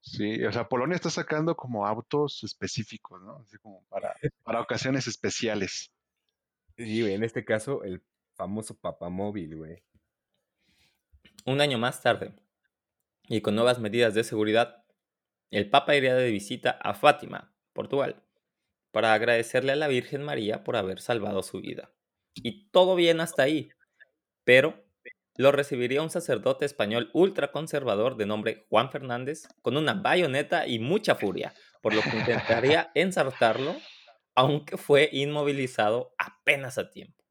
Sí, 0.00 0.44
o 0.44 0.52
sea, 0.52 0.68
Polonia 0.68 0.96
está 0.96 1.10
sacando 1.10 1.54
como 1.54 1.86
autos 1.86 2.42
específicos, 2.42 3.22
¿no? 3.22 3.36
Así 3.36 3.56
como 3.58 3.84
para, 3.88 4.14
para 4.42 4.60
ocasiones 4.60 5.06
especiales. 5.06 5.92
Sí, 6.76 7.02
güey, 7.02 7.14
en 7.14 7.22
este 7.22 7.44
caso 7.44 7.84
el 7.84 8.02
famoso 8.34 8.76
papamóvil, 8.76 9.56
güey. 9.56 9.82
Un 11.44 11.60
año 11.60 11.78
más 11.78 12.02
tarde, 12.02 12.34
y 13.28 13.40
con 13.40 13.54
nuevas 13.54 13.78
medidas 13.78 14.14
de 14.14 14.24
seguridad, 14.24 14.84
el 15.50 15.70
Papa 15.70 15.94
iría 15.94 16.14
de 16.14 16.30
visita 16.30 16.70
a 16.70 16.94
Fátima, 16.94 17.54
Portugal, 17.72 18.22
para 18.90 19.14
agradecerle 19.14 19.72
a 19.72 19.76
la 19.76 19.88
Virgen 19.88 20.22
María 20.22 20.64
por 20.64 20.76
haber 20.76 21.00
salvado 21.00 21.42
su 21.42 21.60
vida. 21.60 21.92
Y 22.34 22.68
todo 22.70 22.94
bien 22.94 23.20
hasta 23.20 23.44
ahí, 23.44 23.70
pero 24.44 24.84
lo 25.36 25.50
recibiría 25.50 26.02
un 26.02 26.10
sacerdote 26.10 26.64
español 26.64 27.10
ultraconservador 27.14 28.16
de 28.16 28.26
nombre 28.26 28.66
Juan 28.68 28.90
Fernández 28.90 29.48
con 29.62 29.76
una 29.76 29.94
bayoneta 29.94 30.66
y 30.66 30.78
mucha 30.78 31.14
furia, 31.14 31.54
por 31.80 31.94
lo 31.94 32.02
que 32.02 32.16
intentaría 32.16 32.90
ensartarlo, 32.94 33.74
aunque 34.34 34.76
fue 34.76 35.08
inmovilizado 35.12 36.14
apenas 36.18 36.78
a 36.78 36.90
tiempo. 36.90 37.22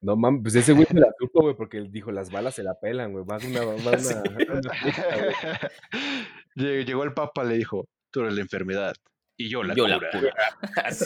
No 0.00 0.16
mames, 0.16 0.40
pues 0.42 0.54
ese 0.56 0.72
güey 0.72 0.86
se 0.86 0.98
la 0.98 1.12
supo, 1.16 1.42
güey, 1.42 1.54
porque 1.54 1.76
él 1.76 1.92
dijo 1.92 2.10
las 2.10 2.30
balas 2.30 2.56
se 2.56 2.64
la 2.64 2.74
pelan, 2.80 3.12
güey. 3.12 3.24
A 3.28 3.36
una, 3.76 3.98
fiesta, 3.98 4.22
Llegó 6.56 7.04
el 7.04 7.14
Papa, 7.14 7.44
le 7.44 7.54
dijo, 7.56 7.86
tú 8.10 8.20
eres 8.22 8.34
la 8.34 8.40
enfermedad 8.40 8.94
y 9.36 9.48
yo 9.48 9.62
la 9.62 9.74
Yo 9.74 9.84
cura. 9.84 9.98
la 9.98 10.10
cura. 10.10 10.34
Así. 10.84 11.04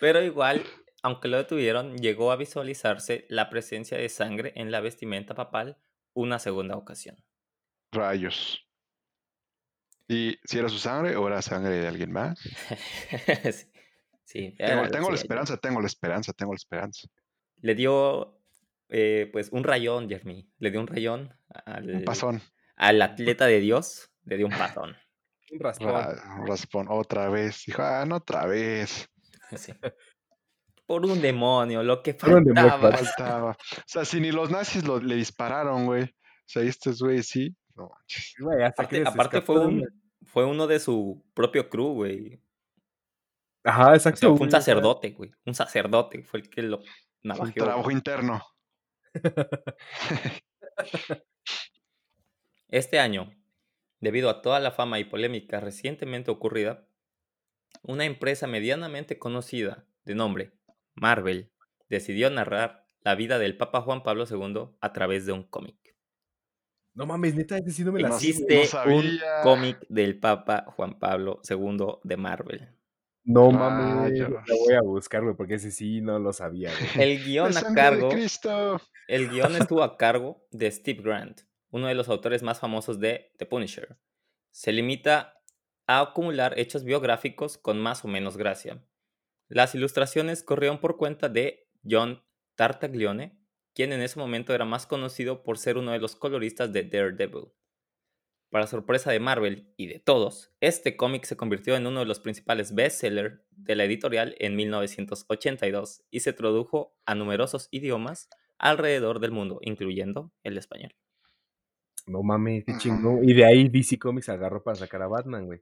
Pero 0.00 0.22
igual, 0.22 0.62
aunque 1.04 1.28
lo 1.28 1.36
detuvieron, 1.36 1.98
llegó 1.98 2.32
a 2.32 2.36
visualizarse 2.36 3.26
la 3.28 3.50
presencia 3.50 3.98
de 3.98 4.08
sangre 4.08 4.52
en 4.56 4.70
la 4.70 4.80
vestimenta 4.80 5.34
papal 5.34 5.76
una 6.14 6.38
segunda 6.38 6.76
ocasión. 6.76 7.22
Rayos. 7.92 8.66
¿Y 10.08 10.38
si 10.44 10.58
era 10.58 10.70
su 10.70 10.78
sangre 10.78 11.14
o 11.16 11.26
era 11.28 11.42
sangre 11.42 11.74
de 11.80 11.86
alguien 11.88 12.10
más? 12.10 12.38
sí, 13.52 13.70
sí, 14.24 14.54
Tengo, 14.56 14.80
era- 14.82 14.88
tengo 14.90 15.10
la 15.10 15.16
sí, 15.18 15.22
esperanza, 15.24 15.56
tengo 15.58 15.80
la 15.82 15.86
esperanza, 15.86 16.32
tengo 16.32 16.52
la 16.54 16.56
esperanza. 16.56 17.06
Le 17.60 17.74
dio, 17.74 18.40
eh, 18.88 19.28
pues, 19.30 19.50
un 19.52 19.62
rayón, 19.62 20.08
Jeremy. 20.08 20.50
Le 20.58 20.70
dio 20.70 20.80
un 20.80 20.86
rayón 20.86 21.38
al, 21.66 21.96
Un 21.96 22.04
pasón. 22.04 22.40
al 22.76 23.02
atleta 23.02 23.44
de 23.46 23.60
Dios. 23.60 24.10
Le 24.24 24.38
dio 24.38 24.46
un 24.46 24.52
patón. 24.56 24.96
Un 25.50 25.60
raspón. 25.60 25.88
Ra- 25.88 26.44
raspón, 26.46 26.86
otra 26.88 27.28
vez. 27.28 27.62
Dijo, 27.66 27.82
ah, 27.82 28.04
no 28.06 28.16
otra 28.16 28.46
vez. 28.46 29.06
Sí. 29.56 29.72
Por 30.86 31.04
un 31.06 31.20
demonio, 31.22 31.82
lo 31.82 32.02
que 32.02 32.12
Por 32.14 32.34
un 32.34 32.44
demonio, 32.44 32.70
faltaba. 32.70 32.96
Faltaba. 32.98 33.50
O 33.52 33.82
sea, 33.86 34.04
si 34.04 34.20
ni 34.20 34.30
los 34.32 34.50
nazis 34.50 34.84
lo- 34.84 35.00
le 35.00 35.14
dispararon, 35.16 35.86
güey. 35.86 36.02
O 36.04 36.08
sea, 36.46 36.62
estos 36.62 37.00
güeyes 37.00 37.26
sí. 37.26 37.56
No 37.74 37.88
manches. 37.88 38.34
Güey, 38.38 38.62
hasta 38.62 38.86
que 38.86 39.02
Aparte, 39.06 39.40
fue, 39.40 39.66
un, 39.66 39.82
fue 40.26 40.44
uno 40.44 40.66
de 40.66 40.78
su 40.78 41.24
propio 41.34 41.68
crew, 41.70 41.94
güey. 41.94 42.38
Ajá, 43.64 43.92
O 43.92 43.94
exacto. 43.94 44.20
sea, 44.20 44.28
fue 44.36 44.44
un 44.46 44.50
sacerdote, 44.50 45.10
güey. 45.12 45.30
Un 45.46 45.54
sacerdote 45.54 46.22
fue 46.22 46.40
el 46.40 46.50
que 46.50 46.62
lo 46.62 46.78
Fue 46.78 46.86
un 46.86 46.92
navajeó. 47.22 47.64
trabajo 47.64 47.82
güey. 47.84 47.96
interno. 47.96 48.42
Este 52.68 52.98
año, 52.98 53.30
debido 54.00 54.30
a 54.30 54.42
toda 54.42 54.60
la 54.60 54.70
fama 54.72 54.98
y 54.98 55.04
polémica 55.04 55.60
recientemente 55.60 56.30
ocurrida, 56.30 56.86
una 57.82 58.04
empresa 58.04 58.46
medianamente 58.46 59.18
conocida 59.18 59.86
de 60.04 60.14
nombre 60.14 60.52
Marvel 60.94 61.52
decidió 61.88 62.30
narrar 62.30 62.86
la 63.00 63.14
vida 63.14 63.38
del 63.38 63.56
Papa 63.56 63.82
Juan 63.82 64.02
Pablo 64.02 64.24
II 64.28 64.76
a 64.80 64.92
través 64.92 65.26
de 65.26 65.32
un 65.32 65.42
cómic. 65.44 65.76
No 66.94 67.06
mames, 67.06 67.34
neta, 67.34 67.58
ese 67.58 67.72
sí 67.72 67.84
no 67.84 67.92
me 67.92 68.00
la 68.00 68.08
No. 68.08 68.14
Existe 68.14 68.60
un 68.60 68.66
sabía. 68.66 69.42
cómic 69.42 69.78
del 69.88 70.18
Papa 70.18 70.64
Juan 70.68 70.98
Pablo 70.98 71.40
II 71.48 71.98
de 72.04 72.16
Marvel. 72.16 72.68
No 73.24 73.50
mames, 73.50 74.12
Rayos. 74.12 74.30
la 74.30 74.54
voy 74.54 74.74
a 74.74 74.82
buscar, 74.82 75.22
güey, 75.22 75.34
porque 75.34 75.54
ese 75.54 75.70
sí 75.70 76.00
no 76.00 76.18
lo 76.18 76.32
sabía, 76.32 76.70
güey. 76.70 76.90
El 77.10 77.24
guion 77.24 77.56
a 77.56 77.74
cargo 77.74 78.10
Cristo. 78.10 78.80
El 79.08 79.28
guion 79.30 79.56
estuvo 79.56 79.82
a 79.82 79.96
cargo 79.96 80.46
de 80.50 80.70
Steve 80.70 81.02
Grant, 81.02 81.40
uno 81.70 81.88
de 81.88 81.94
los 81.94 82.08
autores 82.08 82.42
más 82.42 82.60
famosos 82.60 83.00
de 83.00 83.32
The 83.38 83.46
Punisher. 83.46 83.98
Se 84.50 84.72
limita 84.72 85.40
a 85.86 86.00
acumular 86.00 86.58
hechos 86.58 86.84
biográficos 86.84 87.58
con 87.58 87.80
más 87.80 88.04
o 88.04 88.08
menos 88.08 88.36
gracia. 88.36 88.84
Las 89.48 89.74
ilustraciones 89.74 90.42
corrieron 90.42 90.78
por 90.78 90.96
cuenta 90.96 91.28
de 91.28 91.68
John 91.88 92.22
Tartaglione, 92.54 93.38
quien 93.74 93.92
en 93.92 94.00
ese 94.00 94.18
momento 94.18 94.54
era 94.54 94.64
más 94.64 94.86
conocido 94.86 95.42
por 95.42 95.58
ser 95.58 95.76
uno 95.76 95.92
de 95.92 95.98
los 95.98 96.16
coloristas 96.16 96.72
de 96.72 96.84
Daredevil. 96.84 97.52
Para 98.50 98.66
sorpresa 98.68 99.10
de 99.10 99.18
Marvel 99.18 99.74
y 99.76 99.88
de 99.88 99.98
todos, 99.98 100.52
este 100.60 100.96
cómic 100.96 101.24
se 101.24 101.36
convirtió 101.36 101.74
en 101.74 101.86
uno 101.86 102.00
de 102.00 102.06
los 102.06 102.20
principales 102.20 102.72
bestsellers 102.72 103.40
de 103.50 103.74
la 103.74 103.84
editorial 103.84 104.36
en 104.38 104.54
1982 104.54 106.04
y 106.10 106.20
se 106.20 106.32
tradujo 106.32 106.96
a 107.04 107.16
numerosos 107.16 107.68
idiomas 107.72 108.28
alrededor 108.58 109.18
del 109.18 109.32
mundo, 109.32 109.58
incluyendo 109.60 110.32
el 110.44 110.56
español. 110.56 110.94
No 112.06 112.22
mames, 112.22 112.64
qué 112.64 112.78
chingón. 112.78 113.28
Y 113.28 113.34
de 113.34 113.44
ahí 113.44 113.68
DC 113.68 113.98
Comics 113.98 114.28
agarró 114.28 114.62
para 114.62 114.76
sacar 114.76 115.02
a 115.02 115.08
Batman, 115.08 115.46
güey. 115.46 115.60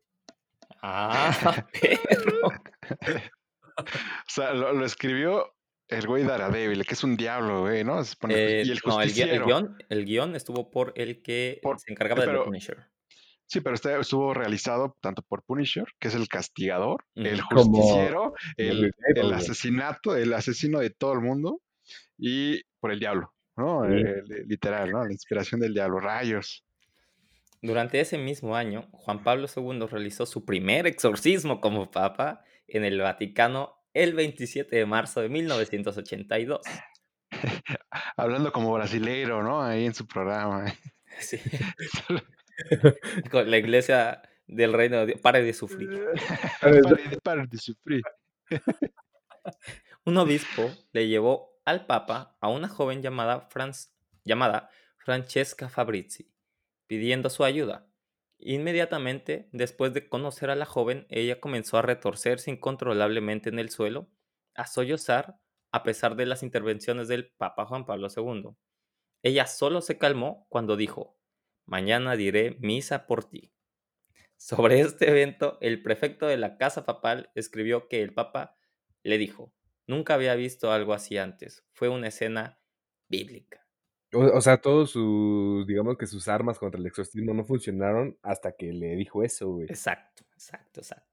Ah, 0.83 1.67
perro. 1.81 2.51
sea, 4.27 4.53
lo, 4.55 4.73
lo 4.73 4.85
escribió 4.85 5.55
el 5.89 6.07
güey 6.07 6.25
Daredevil, 6.25 6.87
que 6.87 6.95
es 6.95 7.05
un 7.05 7.17
diablo, 7.17 7.61
güey, 7.63 7.85
¿no? 7.85 8.03
Se 8.05 8.17
pone- 8.17 8.35
Eh, 8.35 8.63
y 8.65 8.71
el 8.71 8.81
no, 8.87 9.01
el, 9.03 9.11
el 9.11 9.45
guion, 9.45 9.77
el 9.89 10.05
guion 10.07 10.35
estuvo 10.37 10.71
por 10.71 10.93
el 10.97 11.23
que 11.23 11.59
Por- 11.63 11.79
se 11.79 11.93
encargaba 11.93 12.21
de 12.23 12.27
The 12.27 12.33
pero- 12.33 12.45
Punisher. 12.45 12.87
Sí, 13.47 13.61
pero 13.61 13.75
este 13.75 14.01
estuvo 14.01 14.33
realizado 14.33 14.97
tanto 15.03 15.21
por 15.21 15.43
Punisher, 15.45 15.85
que 15.99 16.09
es 16.09 16.15
el 16.15 16.27
castigador, 16.29 17.05
el 17.15 17.43
justiciero, 17.43 18.33
el, 18.57 18.91
asesinato, 19.35 20.17
el 20.17 20.33
asesino 20.33 20.79
de 20.79 20.89
todo 20.89 21.13
el 21.13 21.21
mundo, 21.21 21.61
y 22.17 22.63
por 22.81 22.93
el 22.93 22.99
diablo, 22.99 23.35
¿no? 23.59 23.85
Eh, 23.85 24.23
li- 24.25 24.45
literal, 24.47 24.91
¿no? 24.91 25.05
La 25.05 25.13
inspiración 25.13 25.61
del 25.61 25.75
diablo, 25.75 26.01
rayos. 26.01 26.65
Durante 27.61 28.01
ese 28.01 28.17
mismo 28.17 28.57
año, 28.57 28.89
Juan 28.93 29.23
Pablo 29.23 29.47
II 29.55 29.87
realizó 29.87 30.25
su 30.25 30.47
primer 30.47 30.87
exorcismo 30.87 31.61
como 31.61 31.91
papa 31.91 32.43
en 32.67 32.85
el 32.85 33.01
Vaticano 33.01 33.79
el 33.95 34.15
27 34.15 34.75
de 34.77 34.87
marzo 34.87 35.21
de 35.21 35.29
1982. 35.29 36.61
Hablando 38.17 38.53
como 38.53 38.73
brasileiro, 38.73 39.43
¿no? 39.43 39.63
Ahí 39.63 39.87
en 39.87 39.95
su 39.95 40.07
programa. 40.07 40.67
¿eh? 40.69 40.75
Sí, 41.21 41.39
con 43.31 43.51
la 43.51 43.59
iglesia 43.59 44.23
del 44.47 44.73
reino 44.73 44.99
de 45.01 45.07
Dios. 45.07 45.21
Pare 45.21 45.43
de 45.43 45.53
sufrir. 45.53 45.91
Pare 46.61 46.81
de- 46.81 47.19
pare 47.23 47.47
de 47.47 47.59
sufrir. 47.59 48.03
Un 50.05 50.17
obispo 50.17 50.71
le 50.93 51.09
llevó 51.09 51.61
al 51.65 51.87
papa 51.87 52.37
a 52.41 52.49
una 52.49 52.67
joven 52.69 53.03
llamada, 53.03 53.49
Franz- 53.51 53.93
llamada 54.25 54.71
Francesca 54.97 55.69
Fabrizi, 55.69 56.33
pidiendo 56.87 57.29
su 57.31 57.45
ayuda. 57.45 57.87
Inmediatamente 58.45 59.49
después 59.53 59.95
de 59.95 60.09
conocer 60.09 60.51
a 60.51 60.57
la 60.57 60.67
joven, 60.67 61.07
ella 61.11 61.41
comenzó 61.41 61.79
a 61.79 61.83
retorcerse 61.83 62.51
incontrolablemente 62.51 63.49
en 63.49 63.61
el 63.61 63.71
suelo, 63.71 64.11
a 64.55 64.67
sollozar, 64.67 65.39
a 65.71 65.85
pesar 65.85 66.17
de 66.17 66.27
las 66.27 66.43
intervenciones 66.43 67.07
del 67.07 67.31
Papa 67.31 67.67
Juan 67.67 67.87
Pablo 67.87 68.09
II. 68.15 68.57
Ella 69.23 69.47
solo 69.47 69.81
se 69.81 69.97
calmó 69.97 70.47
cuando 70.49 70.77
dijo, 70.77 71.17
mañana 71.67 72.17
diré 72.17 72.57
misa 72.61 73.07
por 73.07 73.25
ti. 73.25 73.53
Sobre 74.37 74.81
este 74.81 75.09
evento, 75.09 75.59
el 75.61 75.81
prefecto 75.81 76.27
de 76.27 76.37
la 76.37 76.59
casa 76.59 76.85
papal 76.85 77.31
escribió 77.37 77.87
que 77.87 78.03
el 78.03 78.13
Papa 78.13 78.57
le 79.05 79.19
dijo, 79.19 79.55
nunca 79.87 80.15
había 80.15 80.35
visto 80.35 80.73
algo 80.73 80.95
así 80.95 81.17
antes, 81.17 81.65
fue 81.75 81.89
una 81.89 82.09
escena 82.09 82.61
bíblica. 83.09 83.62
O, 84.13 84.21
o 84.37 84.41
sea, 84.41 84.61
todos 84.61 84.91
sus, 84.91 85.67
digamos 85.67 85.97
que 85.97 86.07
sus 86.07 86.29
armas 86.29 86.59
contra 86.59 86.79
el 86.81 86.87
exorcismo 86.87 87.33
no 87.35 87.45
funcionaron 87.45 88.19
hasta 88.23 88.53
que 88.53 88.73
le 88.73 88.95
dijo 88.97 89.23
eso, 89.23 89.49
güey. 89.51 89.67
Exacto, 89.69 90.25
exacto, 90.35 90.81
exacto. 90.81 91.11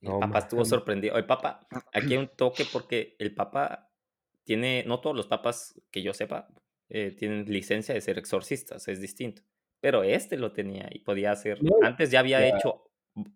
El 0.00 0.10
No 0.10 0.20
Papa 0.20 0.38
estuvo 0.40 0.64
sorprendido. 0.64 1.16
El 1.16 1.26
Papa, 1.26 1.66
aquí 1.92 2.12
hay 2.14 2.18
un 2.18 2.28
toque 2.28 2.64
porque 2.72 3.16
el 3.18 3.34
Papa 3.34 3.90
tiene, 4.44 4.84
no 4.86 5.00
todos 5.00 5.14
los 5.14 5.26
papas 5.26 5.80
que 5.90 6.02
yo 6.02 6.14
sepa, 6.14 6.48
eh, 6.88 7.14
tienen 7.16 7.44
licencia 7.46 7.94
de 7.94 8.00
ser 8.00 8.18
exorcistas, 8.18 8.88
es 8.88 9.00
distinto. 9.00 9.42
Pero 9.80 10.02
este 10.02 10.36
lo 10.36 10.52
tenía 10.52 10.88
y 10.90 11.00
podía 11.00 11.32
hacer. 11.32 11.62
No, 11.62 11.76
Antes 11.82 12.10
ya 12.10 12.20
había 12.20 12.40
ya. 12.40 12.56
hecho 12.56 12.90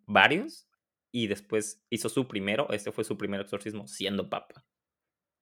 varios 0.07 0.67
y 1.13 1.27
después 1.27 1.85
hizo 1.91 2.09
su 2.09 2.27
primero. 2.27 2.69
Este 2.71 2.91
fue 2.93 3.05
su 3.05 3.17
primer 3.17 3.41
exorcismo 3.41 3.87
siendo 3.87 4.29
Papa. 4.29 4.65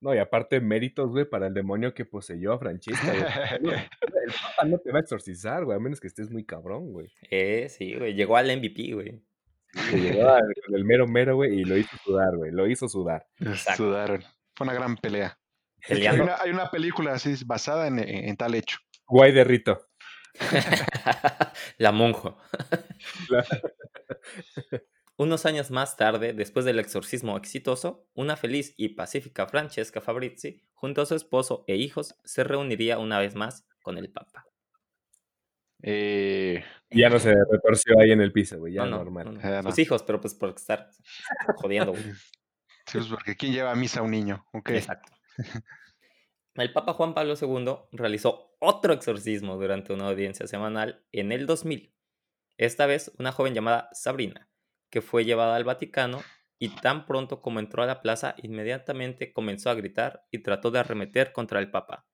No, 0.00 0.14
y 0.14 0.18
aparte 0.18 0.60
méritos, 0.60 1.10
güey, 1.10 1.26
para 1.26 1.48
el 1.48 1.54
demonio 1.54 1.92
que 1.92 2.04
poseyó 2.06 2.52
a 2.54 2.58
Francesca, 2.58 3.12
güey. 3.60 3.74
El 4.00 4.32
papa 4.32 4.64
no 4.66 4.78
te 4.78 4.90
va 4.92 4.98
a 4.98 5.02
exorcizar, 5.02 5.64
güey, 5.64 5.76
a 5.76 5.80
menos 5.80 6.00
que 6.00 6.06
estés 6.06 6.30
muy 6.30 6.44
cabrón, 6.44 6.92
güey. 6.92 7.08
Eh, 7.30 7.68
sí, 7.68 7.94
güey. 7.96 8.14
Llegó 8.14 8.36
al 8.36 8.46
MVP, 8.56 8.92
güey. 8.94 9.22
Le 9.92 10.00
llegó 10.00 10.28
al- 10.30 10.54
el 10.74 10.84
mero 10.84 11.06
mero, 11.06 11.36
güey, 11.36 11.60
y 11.60 11.64
lo 11.64 11.76
hizo 11.76 11.96
sudar, 11.98 12.34
güey. 12.36 12.50
Lo 12.50 12.66
hizo 12.66 12.88
sudar. 12.88 13.26
Exacto. 13.40 13.84
Sudaron. 13.84 14.22
Fue 14.56 14.64
una 14.66 14.74
gran 14.74 14.96
pelea. 14.96 15.38
Hay 15.88 16.06
una, 16.20 16.36
hay 16.40 16.50
una 16.50 16.70
película 16.70 17.12
así 17.12 17.34
basada 17.44 17.86
en, 17.86 17.98
en- 17.98 18.28
en 18.28 18.36
tal 18.36 18.54
hecho. 18.54 18.78
Guay 19.06 19.32
de 19.32 19.44
Rito. 19.44 19.86
La 21.78 21.92
monja. 21.92 22.36
La- 23.28 23.44
Unos 25.20 25.44
años 25.44 25.70
más 25.70 25.98
tarde, 25.98 26.32
después 26.32 26.64
del 26.64 26.78
exorcismo 26.78 27.36
exitoso, 27.36 28.08
una 28.14 28.36
feliz 28.36 28.72
y 28.78 28.88
pacífica 28.94 29.46
Francesca 29.46 30.00
Fabrizi, 30.00 30.62
junto 30.72 31.02
a 31.02 31.04
su 31.04 31.14
esposo 31.14 31.62
e 31.66 31.76
hijos, 31.76 32.14
se 32.24 32.42
reuniría 32.42 32.98
una 32.98 33.18
vez 33.18 33.34
más 33.34 33.66
con 33.82 33.98
el 33.98 34.10
Papa. 34.10 34.46
Eh, 35.82 36.64
Ya 36.90 37.10
no 37.10 37.18
se 37.18 37.34
retorció 37.34 37.98
ahí 38.00 38.12
en 38.12 38.22
el 38.22 38.32
piso, 38.32 38.58
güey, 38.60 38.72
ya 38.72 38.84
no, 38.86 38.92
no, 38.92 38.96
normal. 39.04 39.24
no, 39.26 39.32
no. 39.32 39.40
Ya 39.42 39.62
Sus 39.62 39.76
no. 39.76 39.82
hijos, 39.82 40.02
pero 40.04 40.22
pues 40.22 40.34
por 40.34 40.48
estar 40.56 40.88
jodiendo. 41.56 41.92
güey. 41.92 42.02
sí, 42.86 42.96
pues 42.96 43.06
porque 43.08 43.36
¿quién 43.36 43.52
lleva 43.52 43.72
a 43.72 43.76
misa 43.76 44.00
a 44.00 44.02
un 44.04 44.12
niño? 44.12 44.46
Ok. 44.54 44.70
Exacto. 44.70 45.12
El 46.54 46.72
Papa 46.72 46.94
Juan 46.94 47.12
Pablo 47.12 47.34
II 47.38 47.74
realizó 47.92 48.56
otro 48.58 48.94
exorcismo 48.94 49.56
durante 49.58 49.92
una 49.92 50.08
audiencia 50.08 50.46
semanal 50.46 51.04
en 51.12 51.30
el 51.32 51.44
2000. 51.44 51.94
Esta 52.56 52.86
vez 52.86 53.12
una 53.18 53.32
joven 53.32 53.52
llamada 53.52 53.90
Sabrina, 53.92 54.46
que 54.90 55.02
fue 55.02 55.24
llevada 55.24 55.56
al 55.56 55.64
Vaticano 55.64 56.22
y 56.58 56.68
tan 56.68 57.06
pronto 57.06 57.40
como 57.40 57.58
entró 57.58 57.82
a 57.82 57.86
la 57.86 58.02
plaza, 58.02 58.34
inmediatamente 58.42 59.32
comenzó 59.32 59.70
a 59.70 59.74
gritar 59.74 60.26
y 60.30 60.40
trató 60.40 60.70
de 60.70 60.80
arremeter 60.80 61.32
contra 61.32 61.58
el 61.58 61.70
Papa, 61.70 62.06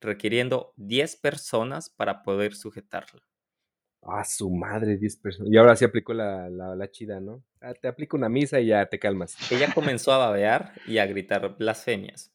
requiriendo 0.00 0.74
10 0.76 1.16
personas 1.16 1.88
para 1.88 2.22
poder 2.22 2.54
sujetarla. 2.54 3.22
Ah, 4.02 4.24
su 4.24 4.50
madre, 4.50 4.98
10 4.98 5.16
personas. 5.16 5.50
Y 5.50 5.56
ahora 5.56 5.74
sí 5.76 5.86
aplicó 5.86 6.12
la, 6.12 6.50
la, 6.50 6.76
la 6.76 6.90
chida, 6.90 7.20
¿no? 7.20 7.42
Ah, 7.62 7.72
te 7.72 7.88
aplico 7.88 8.18
una 8.18 8.28
misa 8.28 8.60
y 8.60 8.66
ya 8.66 8.84
te 8.86 8.98
calmas. 8.98 9.50
Ella 9.50 9.72
comenzó 9.72 10.12
a 10.12 10.18
babear 10.18 10.74
y 10.86 10.98
a 10.98 11.06
gritar 11.06 11.56
blasfemias. 11.56 12.30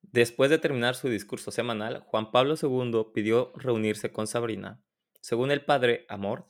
Después 0.00 0.48
de 0.48 0.58
terminar 0.58 0.94
su 0.94 1.08
discurso 1.08 1.50
semanal, 1.50 2.00
Juan 2.06 2.30
Pablo 2.30 2.54
II 2.60 3.08
pidió 3.12 3.52
reunirse 3.56 4.12
con 4.12 4.26
Sabrina. 4.26 4.82
Según 5.20 5.50
el 5.50 5.64
padre 5.64 6.06
Amor, 6.08 6.46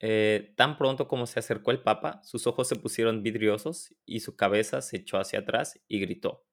eh, 0.00 0.54
tan 0.56 0.78
pronto 0.78 1.08
como 1.08 1.26
se 1.26 1.40
acercó 1.40 1.70
el 1.70 1.82
Papa, 1.82 2.20
sus 2.22 2.46
ojos 2.46 2.68
se 2.68 2.76
pusieron 2.76 3.22
vidriosos 3.22 3.94
y 4.06 4.20
su 4.20 4.36
cabeza 4.36 4.80
se 4.80 4.98
echó 4.98 5.18
hacia 5.18 5.40
atrás 5.40 5.80
y 5.88 6.00
gritó: 6.00 6.46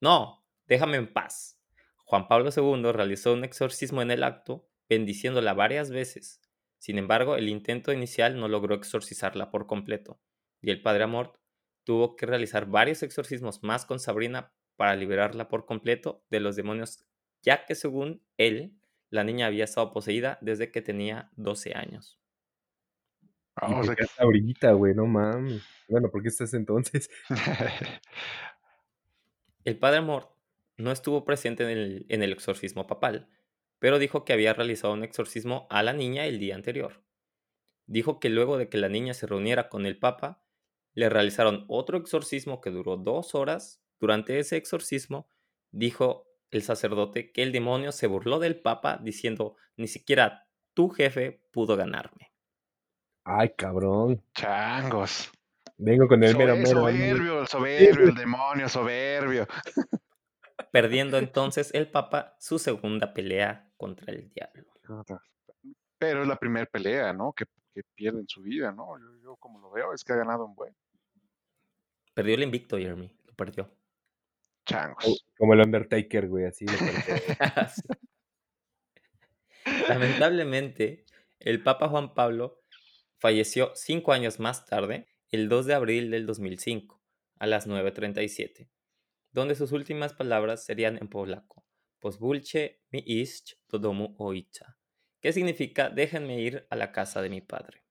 No, 0.00 0.46
déjame 0.66 0.96
en 0.96 1.12
paz. 1.12 1.60
Juan 2.04 2.28
Pablo 2.28 2.50
II 2.54 2.92
realizó 2.92 3.32
un 3.32 3.44
exorcismo 3.44 4.02
en 4.02 4.10
el 4.10 4.22
acto, 4.22 4.68
bendiciéndola 4.88 5.54
varias 5.54 5.90
veces. 5.90 6.40
Sin 6.78 6.98
embargo, 6.98 7.36
el 7.36 7.48
intento 7.48 7.92
inicial 7.92 8.38
no 8.38 8.48
logró 8.48 8.74
exorcizarla 8.74 9.50
por 9.50 9.66
completo, 9.66 10.20
y 10.60 10.70
el 10.70 10.82
padre 10.82 11.04
Amort 11.04 11.36
tuvo 11.84 12.16
que 12.16 12.26
realizar 12.26 12.66
varios 12.66 13.02
exorcismos 13.02 13.62
más 13.62 13.86
con 13.86 13.98
Sabrina 13.98 14.52
para 14.76 14.96
liberarla 14.96 15.48
por 15.48 15.66
completo 15.66 16.24
de 16.30 16.40
los 16.40 16.56
demonios, 16.56 17.04
ya 17.42 17.66
que 17.66 17.74
según 17.74 18.22
él, 18.36 18.78
la 19.10 19.24
niña 19.24 19.46
había 19.46 19.64
estado 19.64 19.92
poseída 19.92 20.38
desde 20.40 20.70
que 20.70 20.82
tenía 20.82 21.30
12 21.36 21.74
años. 21.74 22.21
Y 23.60 23.74
o 23.74 23.84
sea 23.84 23.94
ahorita, 24.18 24.72
güey, 24.72 24.94
no 24.94 25.06
mames. 25.06 25.62
Bueno, 25.88 26.10
¿por 26.10 26.22
qué 26.22 26.28
estás 26.28 26.54
entonces? 26.54 27.10
El 29.64 29.78
padre 29.78 29.98
Amort 29.98 30.30
no 30.76 30.90
estuvo 30.90 31.24
presente 31.24 31.62
en 31.64 31.70
el, 31.70 32.06
en 32.08 32.22
el 32.22 32.32
exorcismo 32.32 32.86
papal, 32.86 33.28
pero 33.78 33.98
dijo 33.98 34.24
que 34.24 34.32
había 34.32 34.54
realizado 34.54 34.94
un 34.94 35.04
exorcismo 35.04 35.66
a 35.70 35.82
la 35.82 35.92
niña 35.92 36.26
el 36.26 36.38
día 36.40 36.54
anterior. 36.54 37.04
Dijo 37.86 38.18
que 38.18 38.30
luego 38.30 38.58
de 38.58 38.68
que 38.68 38.78
la 38.78 38.88
niña 38.88 39.14
se 39.14 39.26
reuniera 39.26 39.68
con 39.68 39.86
el 39.86 39.98
papa, 39.98 40.44
le 40.94 41.08
realizaron 41.08 41.64
otro 41.68 41.98
exorcismo 41.98 42.60
que 42.60 42.70
duró 42.70 42.96
dos 42.96 43.34
horas. 43.34 43.82
Durante 44.00 44.38
ese 44.38 44.56
exorcismo, 44.56 45.28
dijo 45.70 46.26
el 46.50 46.62
sacerdote 46.62 47.32
que 47.32 47.42
el 47.42 47.52
demonio 47.52 47.92
se 47.92 48.06
burló 48.06 48.38
del 48.38 48.60
papa 48.60 48.98
diciendo, 49.02 49.56
ni 49.76 49.86
siquiera 49.86 50.48
tu 50.74 50.88
jefe 50.88 51.44
pudo 51.52 51.76
ganarme. 51.76 52.31
Ay, 53.24 53.50
cabrón. 53.56 54.22
Changos. 54.34 55.30
Vengo 55.78 56.06
con 56.08 56.22
el 56.22 56.36
mero 56.36 56.56
mero. 56.56 56.70
soberbio, 56.70 57.40
el 57.40 57.46
soberbio, 57.48 58.08
el 58.08 58.14
demonio, 58.14 58.68
soberbio. 58.68 59.46
Perdiendo 60.70 61.18
entonces 61.18 61.72
el 61.74 61.90
papa 61.90 62.36
su 62.38 62.58
segunda 62.58 63.12
pelea 63.12 63.70
contra 63.76 64.12
el 64.12 64.28
diablo. 64.30 64.72
Pero 65.98 66.22
es 66.22 66.28
la 66.28 66.36
primera 66.36 66.66
pelea, 66.66 67.12
¿no? 67.12 67.32
Que, 67.32 67.46
que 67.74 67.82
pierde 67.94 68.20
en 68.20 68.28
su 68.28 68.42
vida, 68.42 68.72
¿no? 68.72 68.98
Yo, 68.98 69.22
yo 69.22 69.36
como 69.36 69.60
lo 69.60 69.70
veo 69.70 69.92
es 69.92 70.04
que 70.04 70.12
ha 70.12 70.16
ganado 70.16 70.44
un 70.44 70.54
buen. 70.54 70.74
Perdió 72.14 72.34
el 72.34 72.42
invicto, 72.42 72.76
Jeremy. 72.76 73.14
Lo 73.24 73.34
perdió. 73.34 73.70
Changos. 74.66 75.26
Como 75.36 75.54
el 75.54 75.60
Undertaker, 75.60 76.28
güey, 76.28 76.46
así. 76.46 76.66
lo 76.66 76.72
perdió. 76.72 77.14
Lamentablemente, 79.88 81.04
el 81.40 81.62
Papa 81.62 81.88
Juan 81.88 82.14
Pablo 82.14 82.61
falleció 83.22 83.70
cinco 83.76 84.12
años 84.12 84.40
más 84.40 84.66
tarde, 84.66 85.06
el 85.30 85.48
2 85.48 85.66
de 85.66 85.74
abril 85.74 86.10
del 86.10 86.26
2005, 86.26 87.00
a 87.38 87.46
las 87.46 87.68
9.37, 87.68 88.68
donde 89.30 89.54
sus 89.54 89.70
últimas 89.70 90.12
palabras 90.12 90.64
serían 90.64 90.96
en 90.96 91.06
polaco, 91.08 91.64
Pozwólcie 92.00 92.80
mi 92.90 92.98
iść 93.06 93.54
do 93.70 93.78
domu 93.78 94.16
ojca, 94.18 94.76
que 95.20 95.32
significa 95.32 95.88
déjenme 95.88 96.40
ir 96.40 96.66
a 96.68 96.74
la 96.74 96.90
casa 96.90 97.22
de 97.22 97.28
mi 97.28 97.40
padre. 97.40 97.84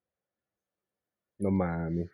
No 1.39 1.49
mames. 1.49 2.11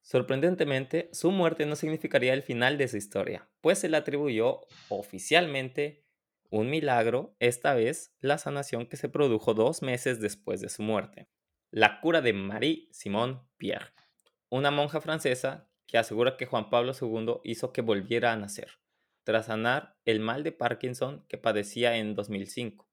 Sorprendentemente, 0.00 1.10
su 1.12 1.32
muerte 1.32 1.66
no 1.66 1.74
significaría 1.74 2.34
el 2.34 2.44
final 2.44 2.78
de 2.78 2.86
su 2.86 2.98
historia, 2.98 3.50
pues 3.60 3.80
se 3.80 3.88
le 3.88 3.96
atribuyó 3.96 4.60
oficialmente 4.90 6.06
un 6.50 6.70
milagro, 6.70 7.34
esta 7.40 7.74
vez 7.74 8.14
la 8.20 8.38
sanación 8.38 8.86
que 8.86 8.96
se 8.96 9.08
produjo 9.08 9.54
dos 9.54 9.82
meses 9.82 10.20
después 10.20 10.60
de 10.60 10.68
su 10.68 10.84
muerte. 10.84 11.28
La 11.78 12.00
cura 12.00 12.22
de 12.22 12.32
Marie 12.32 12.88
Simone 12.90 13.42
Pierre, 13.58 13.92
una 14.48 14.70
monja 14.70 15.02
francesa 15.02 15.68
que 15.86 15.98
asegura 15.98 16.38
que 16.38 16.46
Juan 16.46 16.70
Pablo 16.70 16.92
II 16.98 17.40
hizo 17.44 17.74
que 17.74 17.82
volviera 17.82 18.32
a 18.32 18.36
nacer, 18.36 18.78
tras 19.24 19.44
sanar 19.44 19.94
el 20.06 20.20
mal 20.20 20.42
de 20.42 20.52
Parkinson 20.52 21.26
que 21.28 21.36
padecía 21.36 21.98
en 21.98 22.14
2005, 22.14 22.88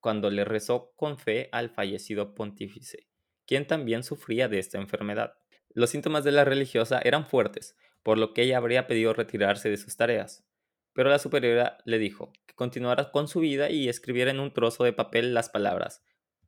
cuando 0.00 0.28
le 0.28 0.44
rezó 0.44 0.92
con 0.94 1.16
fe 1.16 1.48
al 1.52 1.70
fallecido 1.70 2.34
pontífice, 2.34 3.08
quien 3.46 3.66
también 3.66 4.02
sufría 4.02 4.46
de 4.46 4.58
esta 4.58 4.76
enfermedad. 4.76 5.38
Los 5.70 5.88
síntomas 5.88 6.22
de 6.22 6.32
la 6.32 6.44
religiosa 6.44 7.00
eran 7.02 7.24
fuertes, 7.24 7.78
por 8.02 8.18
lo 8.18 8.34
que 8.34 8.42
ella 8.42 8.58
habría 8.58 8.86
pedido 8.86 9.14
retirarse 9.14 9.70
de 9.70 9.78
sus 9.78 9.96
tareas, 9.96 10.46
pero 10.92 11.08
la 11.08 11.18
superiora 11.18 11.78
le 11.86 11.98
dijo 11.98 12.34
que 12.44 12.54
continuara 12.54 13.10
con 13.10 13.26
su 13.26 13.40
vida 13.40 13.70
y 13.70 13.88
escribiera 13.88 14.30
en 14.30 14.40
un 14.40 14.52
trozo 14.52 14.84
de 14.84 14.92
papel 14.92 15.32
las 15.32 15.48
palabras 15.48 16.04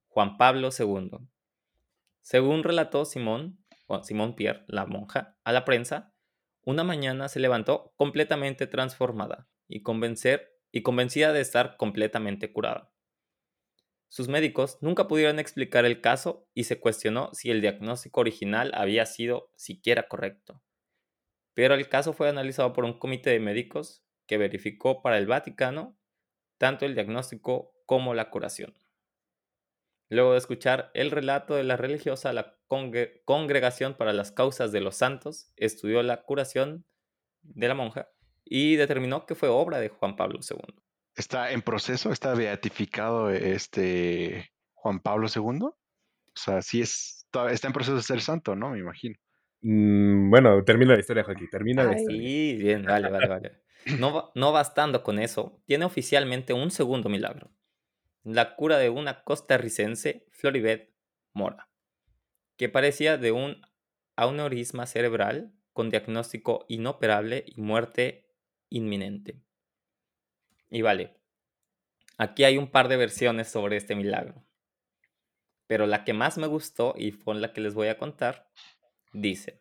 Juan 0.09 0.37
Pablo 0.37 0.69
II. 0.79 1.27
Según 2.22 2.62
relató 2.62 3.04
Simón, 3.04 3.64
Simón 4.02 4.37
Pierre, 4.37 4.64
la 4.68 4.87
monja, 4.87 5.38
a 5.44 5.52
la 5.52 5.64
prensa, 5.64 6.14
una 6.62 6.85
mañana 6.85 7.28
se 7.28 7.40
levantó 7.40 7.92
completamente 7.96 8.66
transformada 8.66 9.48
y, 9.68 9.83
y 10.72 10.83
convencida 10.83 11.33
de 11.33 11.40
estar 11.40 11.76
completamente 11.76 12.52
curada. 12.52 12.92
Sus 14.09 14.28
médicos 14.28 14.78
nunca 14.80 15.06
pudieron 15.06 15.38
explicar 15.38 15.85
el 15.85 16.00
caso 16.00 16.48
y 16.52 16.64
se 16.64 16.80
cuestionó 16.80 17.33
si 17.33 17.50
el 17.50 17.61
diagnóstico 17.61 18.20
original 18.20 18.72
había 18.74 19.06
sido 19.06 19.52
siquiera 19.56 20.09
correcto. 20.09 20.62
Pero 21.54 21.74
el 21.74 21.88
caso 21.88 22.12
fue 22.12 22.28
analizado 22.28 22.72
por 22.72 22.85
un 22.85 22.98
comité 22.98 23.30
de 23.30 23.40
médicos 23.40 24.04
que 24.26 24.38
verificó 24.38 25.02
para 25.02 25.18
el 25.18 25.26
Vaticano 25.26 25.96
tanto 26.59 26.85
el 26.87 26.94
diagnóstico 26.94 27.72
como 27.87 28.12
la 28.14 28.30
curación. 28.30 28.74
Luego 30.11 30.33
de 30.33 30.38
escuchar 30.38 30.90
el 30.92 31.12
relato 31.12 31.55
de 31.55 31.62
la 31.62 31.77
religiosa, 31.77 32.33
la 32.33 32.57
Congregación 32.66 33.94
para 33.94 34.12
las 34.12 34.33
Causas 34.33 34.73
de 34.73 34.81
los 34.81 34.96
Santos 34.96 35.53
estudió 35.57 36.03
la 36.03 36.23
curación 36.23 36.85
de 37.42 37.68
la 37.68 37.75
monja 37.75 38.09
y 38.44 38.75
determinó 38.75 39.25
que 39.25 39.37
fue 39.37 39.49
obra 39.49 39.79
de 39.79 39.88
Juan 39.88 40.16
Pablo 40.16 40.40
II. 40.49 40.75
¿Está 41.14 41.53
en 41.53 41.62
proceso? 41.62 42.11
¿Está 42.11 42.35
beatificado 42.35 43.31
este 43.31 44.51
Juan 44.75 44.99
Pablo 44.99 45.29
II? 45.35 45.62
O 45.62 45.75
sea, 46.35 46.61
sí 46.61 46.81
es, 46.81 47.29
está 47.51 47.68
en 47.68 47.73
proceso 47.73 47.96
de 47.96 48.03
ser 48.03 48.20
santo, 48.20 48.57
¿no? 48.57 48.70
Me 48.70 48.81
imagino. 48.81 49.16
Mm, 49.62 50.31
bueno, 50.31 50.64
termina 50.64 50.94
la 50.94 51.01
historia, 51.01 51.23
Joaquín. 51.23 51.49
Termina 51.51 51.85
la 51.85 51.96
historia. 51.96 52.20
Sí, 52.20 52.57
bien, 52.57 52.85
vale, 52.85 53.11
vale, 53.11 53.29
vale. 53.29 53.53
No, 53.99 54.31
no 54.35 54.53
bastando 54.53 55.03
con 55.03 55.18
eso, 55.18 55.62
tiene 55.66 55.85
oficialmente 55.85 56.53
un 56.53 56.70
segundo 56.70 57.09
milagro. 57.09 57.51
La 58.22 58.54
cura 58.54 58.78
de 58.78 58.90
una 58.90 59.24
costarricense, 59.24 60.26
Floribet 60.30 60.92
Mora, 61.33 61.70
que 62.56 62.68
parecía 62.68 63.16
de 63.16 63.33
un 63.33 63.62
aneurisma 64.16 64.87
cerebral 64.87 65.52
con 65.72 65.88
diagnóstico 65.88 66.66
inoperable 66.68 67.44
y 67.46 67.61
muerte 67.61 68.28
inminente. 68.68 69.40
Y 70.68 70.83
vale, 70.83 71.16
aquí 72.18 72.44
hay 72.44 72.59
un 72.59 72.70
par 72.70 72.88
de 72.88 72.96
versiones 72.96 73.48
sobre 73.48 73.76
este 73.76 73.94
milagro. 73.94 74.44
Pero 75.66 75.87
la 75.87 76.04
que 76.04 76.12
más 76.12 76.37
me 76.37 76.46
gustó 76.46 76.94
y 76.96 77.12
fue 77.12 77.35
la 77.37 77.52
que 77.52 77.61
les 77.61 77.74
voy 77.74 77.88
a 77.88 77.96
contar, 77.96 78.50
dice 79.12 79.61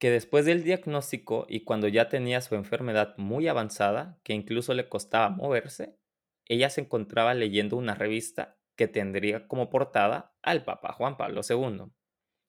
que 0.00 0.10
después 0.10 0.46
del 0.46 0.64
diagnóstico 0.64 1.46
y 1.46 1.64
cuando 1.64 1.86
ya 1.86 2.08
tenía 2.08 2.40
su 2.40 2.54
enfermedad 2.54 3.14
muy 3.18 3.48
avanzada, 3.48 4.18
que 4.24 4.32
incluso 4.32 4.72
le 4.72 4.88
costaba 4.88 5.28
moverse, 5.28 5.99
ella 6.50 6.70
se 6.70 6.82
encontraba 6.82 7.34
leyendo 7.34 7.76
una 7.76 7.94
revista 7.94 8.58
que 8.76 8.88
tendría 8.88 9.46
como 9.46 9.70
portada 9.70 10.34
al 10.42 10.64
Papa 10.64 10.92
Juan 10.92 11.16
Pablo 11.16 11.42
II. 11.48 11.92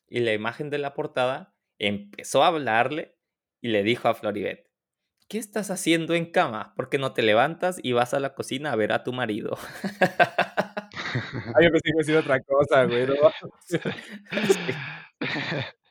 Y 0.08 0.22
la 0.22 0.34
imagen 0.34 0.70
de 0.70 0.80
la 0.80 0.94
portada 0.94 1.56
empezó 1.80 2.44
a 2.44 2.48
hablarle 2.48 3.16
y 3.62 3.70
le 3.70 3.84
dijo 3.84 4.08
a 4.08 4.16
Floribet, 4.16 4.70
¿qué 5.28 5.38
estás 5.38 5.72
haciendo 5.72 6.16
en 6.16 6.32
cama? 6.32 6.74
¿Por 6.76 6.90
qué 6.90 6.98
no 6.98 7.14
te 7.14 7.22
levantas 7.22 7.80
y 7.84 7.94
vas 7.94 8.14
a 8.14 8.20
la 8.20 8.34
cocina 8.34 8.72
a 8.72 8.76
ver 8.76 8.92
a 8.92 9.04
tu 9.04 9.14
marido? 9.14 9.58
Ay, 11.56 11.66
yo 11.66 11.72
pensé 11.72 11.92
que 11.92 11.98
decir 11.98 12.18
otra 12.18 12.42
cosa, 12.42 12.86
güey. 12.86 13.08
¿no? 13.08 13.14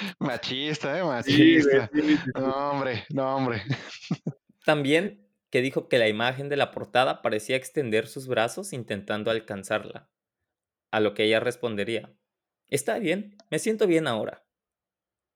Machista, 0.18 0.98
¿eh? 0.98 1.04
Machista. 1.04 1.90
sí, 1.92 2.00
sí, 2.00 2.16
sí. 2.16 2.30
No, 2.34 2.70
hombre, 2.70 3.04
no, 3.10 3.36
hombre. 3.36 3.62
También 4.64 5.29
que 5.50 5.62
dijo 5.62 5.88
que 5.88 5.98
la 5.98 6.08
imagen 6.08 6.48
de 6.48 6.56
la 6.56 6.70
portada 6.70 7.22
parecía 7.22 7.56
extender 7.56 8.06
sus 8.06 8.26
brazos 8.26 8.72
intentando 8.72 9.30
alcanzarla. 9.30 10.08
A 10.92 11.00
lo 11.00 11.14
que 11.14 11.24
ella 11.24 11.40
respondería, 11.40 12.12
está 12.68 12.98
bien, 12.98 13.36
me 13.50 13.58
siento 13.58 13.86
bien 13.86 14.06
ahora. 14.06 14.44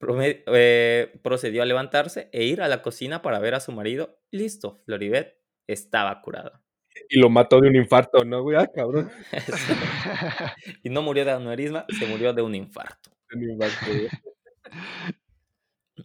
Eh, 0.07 1.13
procedió 1.23 1.63
a 1.63 1.67
levantarse 1.67 2.29
e 2.33 2.45
ir 2.45 2.61
a 2.63 2.69
la 2.69 2.83
cocina 2.83 3.23
para 3.23 3.39
ver 3.39 3.55
a 3.55 3.61
su 3.61 3.73
marido. 3.73 4.21
Listo, 4.31 4.83
Floribet 4.85 5.39
estaba 5.67 6.21
curada. 6.21 6.63
Y 7.09 7.19
lo 7.19 7.29
mató 7.29 7.61
de 7.61 7.69
un 7.69 7.77
infarto, 7.77 8.25
¿no, 8.25 8.43
güey? 8.43 8.57
Ah, 8.57 8.69
cabrón. 8.73 9.11
y 10.83 10.91
no 10.91 11.03
murió 11.03 11.25
de 11.25 11.33
aneurisma, 11.33 11.87
se 11.99 12.07
murió 12.07 12.33
de 12.33 12.43
un 12.43 12.55
infarto. 12.55 13.11
Un. 13.33 13.59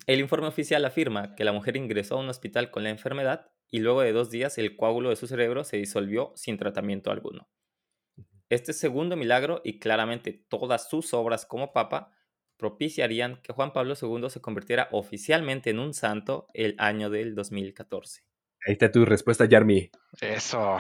El 0.08 0.20
informe 0.20 0.48
oficial 0.48 0.86
afirma 0.86 1.36
que 1.36 1.44
la 1.44 1.52
mujer 1.52 1.78
ingresó 1.78 2.16
a 2.16 2.20
un 2.20 2.30
hospital 2.30 2.72
con 2.72 2.84
la 2.84 2.90
enfermedad 2.90 3.52
y 3.72 3.80
luego 3.80 4.02
de 4.02 4.12
dos 4.12 4.30
días 4.30 4.58
el 4.58 4.76
coágulo 4.76 5.10
de 5.10 5.16
su 5.16 5.28
cerebro 5.28 5.64
se 5.64 5.78
disolvió 5.78 6.34
sin 6.36 6.58
tratamiento 6.58 7.12
alguno. 7.12 7.50
Este 8.50 8.74
segundo 8.74 9.16
milagro 9.16 9.62
y 9.64 9.80
claramente 9.80 10.34
todas 10.34 10.90
sus 10.90 11.14
obras 11.14 11.46
como 11.46 11.72
papa 11.72 12.12
propiciarían 12.58 13.42
que 13.42 13.54
Juan 13.54 13.74
Pablo 13.74 13.94
II 14.00 14.30
se 14.30 14.42
convirtiera 14.42 14.90
oficialmente 14.92 15.70
en 15.70 15.80
un 15.80 15.94
santo 15.94 16.48
el 16.54 16.76
año 16.78 17.10
del 17.10 17.36
2014. 17.36 18.24
Ahí 18.66 18.74
está 18.74 18.92
tu 18.92 19.06
respuesta, 19.06 19.46
Yarmi. 19.46 19.90
Eso. 20.20 20.78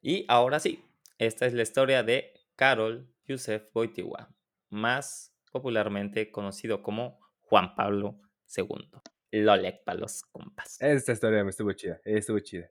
Y 0.00 0.24
ahora 0.28 0.60
sí, 0.60 0.84
esta 1.18 1.46
es 1.46 1.54
la 1.54 1.62
historia 1.62 2.04
de 2.04 2.32
Karol 2.54 3.12
Yusef 3.24 3.64
Wojtyła, 3.74 4.32
más 4.68 5.34
popularmente 5.50 6.30
conocido 6.30 6.82
como 6.82 7.18
Juan 7.40 7.74
Pablo 7.74 8.20
II. 8.56 8.88
Lolek 9.30 9.84
para 9.84 9.98
los 9.98 10.22
compas. 10.22 10.76
Esta 10.80 11.12
historia 11.12 11.44
me 11.44 11.50
estuvo 11.50 11.72
chida. 11.72 12.00
Estuvo 12.04 12.38
chida. 12.40 12.70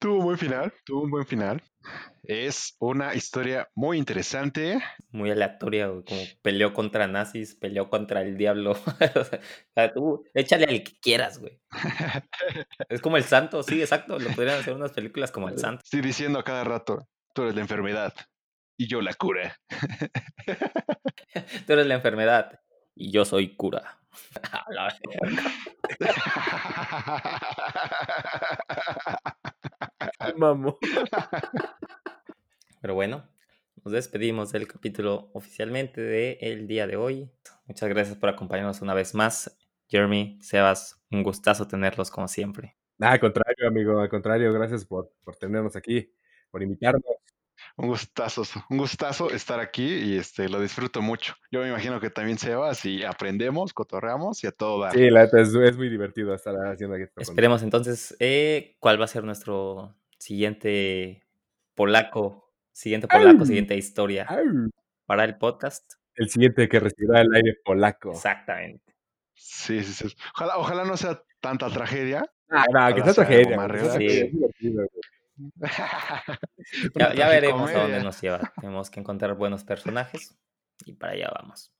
Tuvo 0.00 0.18
un 0.18 0.24
buen 0.24 0.38
final, 0.38 0.72
tuvo 0.84 1.02
un 1.02 1.10
buen 1.10 1.26
final. 1.26 1.60
Es 2.22 2.76
una 2.78 3.14
historia 3.14 3.68
muy 3.74 3.98
interesante. 3.98 4.80
Muy 5.10 5.30
aleatoria, 5.30 5.88
güey, 5.88 6.04
como 6.04 6.20
peleó 6.42 6.72
contra 6.72 7.08
nazis, 7.08 7.56
peleó 7.56 7.90
contra 7.90 8.22
el 8.22 8.36
diablo. 8.36 8.72
o 8.72 8.76
sea, 9.74 9.92
tú 9.92 10.24
échale 10.34 10.66
al 10.66 10.84
que 10.84 10.92
quieras, 11.00 11.38
güey. 11.38 11.60
Es 12.88 13.00
como 13.00 13.16
el 13.16 13.24
santo, 13.24 13.62
sí, 13.64 13.80
exacto. 13.80 14.18
Lo 14.20 14.30
podrían 14.30 14.60
hacer 14.60 14.74
unas 14.74 14.92
películas 14.92 15.32
como 15.32 15.48
el 15.48 15.58
santo. 15.58 15.82
Estoy 15.82 16.00
diciendo 16.00 16.38
a 16.38 16.44
cada 16.44 16.62
rato, 16.62 17.08
tú 17.34 17.42
eres 17.42 17.56
la 17.56 17.62
enfermedad 17.62 18.14
y 18.78 18.86
yo 18.86 19.02
la 19.02 19.14
cura. 19.14 19.58
Tú 21.66 21.72
eres 21.72 21.86
la 21.86 21.94
enfermedad 21.94 22.60
y 22.94 23.12
yo 23.12 23.24
soy 23.24 23.54
cura. 23.56 24.00
Mamo. 30.36 30.78
Pero 32.80 32.94
bueno, 32.94 33.28
nos 33.84 33.92
despedimos 33.92 34.52
del 34.52 34.68
capítulo 34.68 35.30
oficialmente 35.34 36.00
del 36.00 36.66
día 36.66 36.86
de 36.86 36.96
hoy. 36.96 37.30
Muchas 37.66 37.88
gracias 37.88 38.16
por 38.16 38.28
acompañarnos 38.28 38.82
una 38.82 38.94
vez 38.94 39.14
más. 39.14 39.56
Jeremy, 39.88 40.38
Sebas, 40.42 41.02
un 41.10 41.22
gustazo 41.22 41.66
tenerlos 41.66 42.10
como 42.10 42.28
siempre. 42.28 42.76
Ah, 43.00 43.12
al 43.12 43.20
contrario, 43.20 43.68
amigo, 43.68 44.00
al 44.00 44.08
contrario. 44.08 44.52
Gracias 44.52 44.84
por, 44.84 45.12
por 45.24 45.36
tenernos 45.36 45.76
aquí, 45.76 46.12
por 46.50 46.62
invitarnos. 46.62 47.02
Un 47.78 47.86
gustazo, 47.86 48.42
un 48.70 48.78
gustazo 48.78 49.30
estar 49.30 49.60
aquí 49.60 49.86
y 49.86 50.18
este 50.18 50.48
lo 50.48 50.60
disfruto 50.60 51.00
mucho. 51.00 51.34
Yo 51.52 51.60
me 51.60 51.68
imagino 51.68 52.00
que 52.00 52.10
también 52.10 52.36
Sebas 52.36 52.84
y 52.84 53.04
aprendemos, 53.04 53.72
cotorreamos 53.72 54.42
y 54.42 54.48
a 54.48 54.50
todo 54.50 54.82
dar. 54.82 54.94
Sí, 54.94 55.08
la 55.10 55.22
neta 55.22 55.40
es, 55.40 55.54
es 55.54 55.76
muy 55.76 55.88
divertido 55.88 56.34
estar 56.34 56.56
haciendo 56.56 56.96
aquí. 56.96 57.04
Esperemos 57.16 57.62
entonces 57.62 58.16
eh, 58.18 58.74
cuál 58.80 59.00
va 59.00 59.04
a 59.04 59.08
ser 59.08 59.22
nuestro 59.22 59.94
siguiente 60.18 61.22
polaco, 61.76 62.52
siguiente 62.72 63.06
polaco, 63.06 63.46
siguiente 63.46 63.76
historia 63.76 64.26
para 65.06 65.22
el 65.22 65.38
podcast. 65.38 65.92
El 66.16 66.28
siguiente 66.30 66.68
que 66.68 66.80
recibirá 66.80 67.20
el 67.20 67.32
aire 67.32 67.58
polaco. 67.64 68.10
Exactamente. 68.10 68.92
Sí, 69.34 69.84
sí, 69.84 69.92
sí. 69.92 70.16
Ojalá, 70.34 70.58
ojalá 70.58 70.84
no 70.84 70.96
sea 70.96 71.22
tanta 71.40 71.70
tragedia. 71.70 72.28
Ah, 72.50 72.64
no, 72.72 72.94
que 72.96 73.02
sea 73.02 73.06
más 73.06 73.14
tragedia, 73.14 73.96
Sí. 73.96 74.32
Ya, 76.94 77.14
ya 77.14 77.28
veremos 77.28 77.70
a 77.70 77.82
dónde 77.82 78.02
nos 78.02 78.20
lleva. 78.20 78.52
Tenemos 78.60 78.90
que 78.90 79.00
encontrar 79.00 79.34
buenos 79.34 79.64
personajes 79.64 80.36
y 80.84 80.92
para 80.92 81.12
allá 81.14 81.30
vamos. 81.34 81.72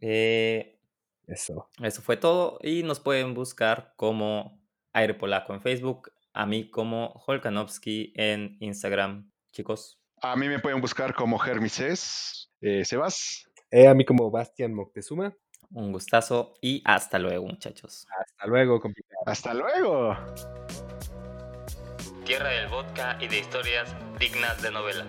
Eh, 0.00 0.78
Eso. 1.26 1.70
eso 1.82 2.02
fue 2.02 2.16
todo. 2.16 2.58
Y 2.62 2.82
nos 2.82 3.00
pueden 3.00 3.34
buscar 3.34 3.94
como 3.96 4.60
Aire 4.92 5.14
Polaco 5.14 5.54
en 5.54 5.62
Facebook, 5.62 6.12
a 6.32 6.44
mí 6.46 6.70
como 6.70 7.12
Holkanowski 7.26 8.12
en 8.16 8.56
Instagram. 8.60 9.30
Chicos, 9.52 9.98
A 10.20 10.36
mí 10.36 10.48
me 10.48 10.58
pueden 10.58 10.80
buscar 10.80 11.14
como 11.14 11.38
Germises. 11.38 12.50
Eh, 12.60 12.84
Sebas. 12.84 13.48
Eh, 13.70 13.88
a 13.88 13.94
mí 13.94 14.04
como 14.04 14.30
Bastian 14.30 14.74
Moctezuma. 14.74 15.34
un 15.70 15.92
gustazo 15.92 16.54
y 16.60 16.82
hasta 16.84 17.18
luego, 17.18 17.46
muchachos. 17.46 18.06
Hasta 18.20 18.46
luego, 18.46 18.80
complicado. 18.80 19.22
Hasta 19.26 19.54
luego. 19.54 20.14
Tierra 22.26 22.50
del 22.50 22.66
vodka 22.66 23.16
y 23.20 23.28
de 23.28 23.38
historias 23.38 23.88
dignas 24.18 24.60
de 24.60 24.72
novela. 24.72 25.06